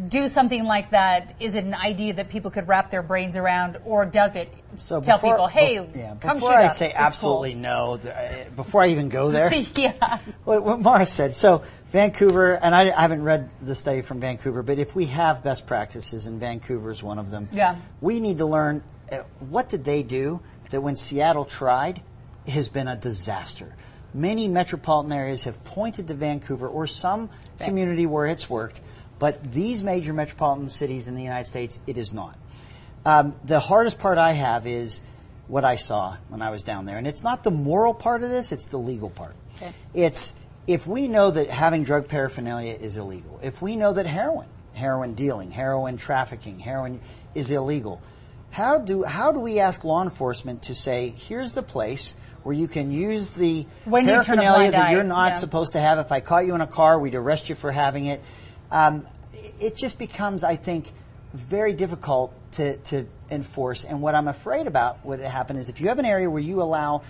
[0.09, 1.33] do something like that?
[1.39, 4.99] Is it an idea that people could wrap their brains around, or does it So
[5.01, 6.71] tell before- people, "Hey, bef- yeah, come before shoot I up.
[6.71, 10.19] say It's cool." absolutely no, uh, before I even go there, yeah.
[10.43, 11.33] what, what Maura said.
[11.35, 15.43] So Vancouver, and I, I haven't read the study from Vancouver, but if we have
[15.43, 17.75] best practices, and Vancouver is one of them, Yeah.
[18.01, 19.17] we need to learn uh,
[19.49, 20.39] what did they do
[20.71, 22.01] that when Seattle tried
[22.47, 23.75] has been a disaster.
[24.15, 27.29] Many metropolitan areas have pointed to Vancouver or some
[27.59, 28.81] community where it's worked,
[29.23, 32.37] but these major metropolitan cities in the United States, it is not.
[33.05, 34.99] Um, the hardest part I have is
[35.47, 38.29] what I saw when I was down there, and it's not the moral part of
[38.29, 39.33] this; it's the legal part.
[39.55, 39.71] Okay.
[39.93, 40.33] It's
[40.67, 45.13] if we know that having drug paraphernalia is illegal, if we know that heroin, heroin
[45.13, 46.99] dealing, heroin trafficking, heroin
[47.33, 48.01] is illegal,
[48.53, 52.13] How do how do we ask law enforcement to say, here's the place
[52.43, 55.35] where you can use the When you paraphernalia blind that eye, you're not yeah.
[55.35, 55.97] supposed to have?
[55.97, 58.21] If I caught you in a car, we'd arrest you for having it.
[58.69, 59.05] Um,
[59.59, 60.91] it just becomes, I think,
[61.33, 63.83] very difficult to, to enforce.
[63.83, 66.61] And what I'm afraid about would happen is if you have an area where you
[66.61, 67.01] allow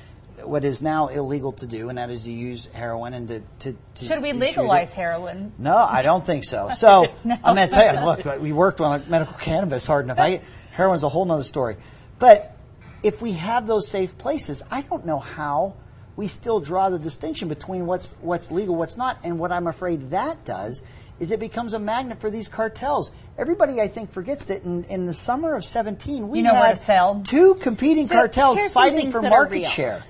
[0.41, 3.76] what is now illegal to do, and that is to use heroin and to, to,
[3.95, 5.53] to Should we legalize heroin?
[5.57, 6.69] No, I don't think so.
[6.84, 10.19] So I'm going to tell you, look, we worked on medical cannabis hard enough.
[10.19, 10.41] I,
[10.76, 11.78] heroin's a whole nother story.
[12.19, 12.55] But
[13.03, 15.76] if we have those safe places, I don't know how
[16.15, 19.19] we still draw the distinction between what's what's legal, what's not.
[19.24, 20.84] And what I'm afraid that does
[21.20, 23.11] is it becomes a magnet for these cartels.
[23.38, 27.26] Everybody, I think, forgets that in, in the summer of 17, we You know had
[27.26, 30.03] two competing So cartels fighting for market share.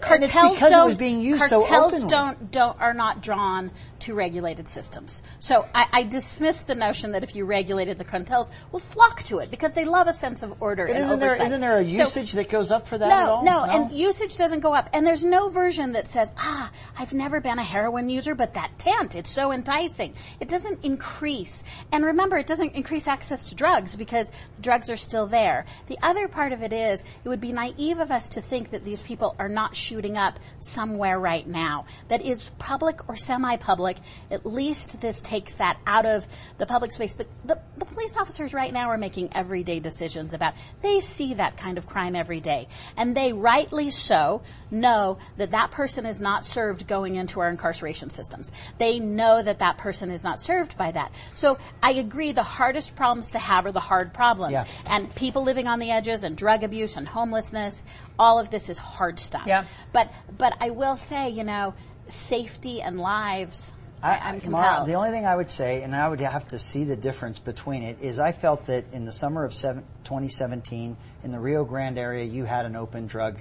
[0.00, 2.08] cartels and it's because it was being used so cartels openly.
[2.08, 3.70] don't don't are not drawn
[4.00, 5.22] to regulated systems.
[5.38, 9.38] So I, I dismiss the notion that if you regulated the cartels, will flock to
[9.38, 11.46] it because they love a sense of order But and isn't there, oversight.
[11.48, 13.44] isn't there a So- usage that goes up for that no, at all?
[13.44, 14.88] No, and usage doesn't go up.
[14.92, 18.78] And there's no version that says, ah, I've never been a heroin user, but that
[18.78, 20.14] tent, it's so enticing.
[20.40, 21.64] It doesn't increase.
[21.92, 25.64] And remember, it doesn't increase access to drugs because drugs are still there.
[25.88, 28.84] The other part of it is, it would be naive of us to think that
[28.84, 33.56] these people are not shooting up somewhere right now that is public or semi
[33.94, 34.06] public.
[34.30, 36.26] At least this takes that out of
[36.58, 37.14] the public space.
[37.14, 41.56] The, the, the police officers right now are making everyday decisions about, they see that
[41.56, 42.68] kind of crime every day.
[42.96, 48.10] And they rightly so know that that person is not served going into our incarceration
[48.10, 48.52] systems.
[48.78, 51.12] They know that that person is not served by that.
[51.34, 54.52] So I agree the hardest problems to have are the hard problems.
[54.52, 54.64] Yeah.
[54.86, 57.82] And people living on the edges and drug abuse and homelessness,
[58.18, 59.46] all of this is hard stuff.
[59.46, 59.64] Yeah.
[59.92, 61.74] But but I will say, you know,
[62.08, 63.74] safety and lives.
[64.02, 64.88] I, I'm Maura, compelled.
[64.88, 67.82] the only thing I would say, and I would have to see the difference between
[67.82, 71.98] it, is I felt that in the summer of seven, 2017, in the Rio Grande
[71.98, 73.40] area, you had an open drug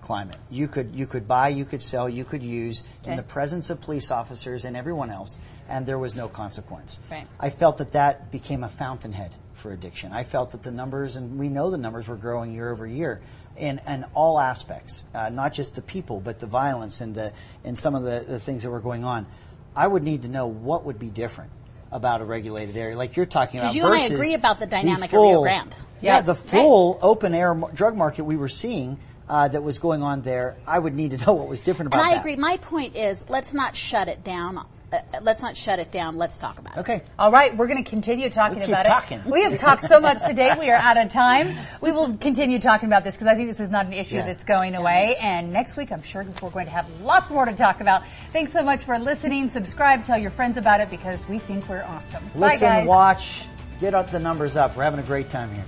[0.00, 0.36] climate.
[0.50, 3.80] You could you could buy, you could sell, you could use in the presence of
[3.80, 5.38] police officers and everyone else,
[5.68, 6.98] and there was no consequence.
[7.10, 7.26] Right.
[7.38, 10.12] I felt that that became a fountainhead for addiction.
[10.12, 13.20] I felt that the numbers, and we know the numbers were growing year over year.
[13.54, 17.34] In, in all aspects, uh, not just the people, but the violence and the
[17.64, 19.26] and some of the, the things that were going on.
[19.74, 21.50] I would need to know what would be different
[21.90, 23.68] about a regulated area, like you're talking about.
[23.68, 25.74] 'Cause you and I agree about the dynamic of Rio Grande.
[26.00, 26.20] Yeah, Yeah.
[26.22, 28.98] the full open air drug market we were seeing
[29.28, 30.56] uh, that was going on there.
[30.66, 32.20] I would need to know what was different about and about I that.
[32.20, 32.36] agree.
[32.36, 34.64] My point is, let's not shut it down.
[34.92, 36.16] Uh, let's not shut it down.
[36.18, 36.80] Let's talk about it.
[36.80, 37.02] Okay.
[37.18, 39.18] All right, we're going to continue talking We keep about talking.
[39.20, 39.24] it.
[39.26, 40.54] We have talked so much today.
[40.58, 41.56] We are out of time.
[41.80, 44.26] We will continue talking about this because I think this is not an issue Yeah.
[44.26, 45.16] that's going away.
[45.22, 48.06] And next week, I'm sure we're going to have lots more to talk about.
[48.32, 49.48] Thanks so much for listening.
[49.48, 52.22] Subscribe, tell your friends about it because we think we're awesome.
[52.34, 52.86] Bye, Listen, guys.
[52.86, 53.46] watch,
[53.80, 54.76] get up the numbers up.
[54.76, 55.64] We're having a great time here.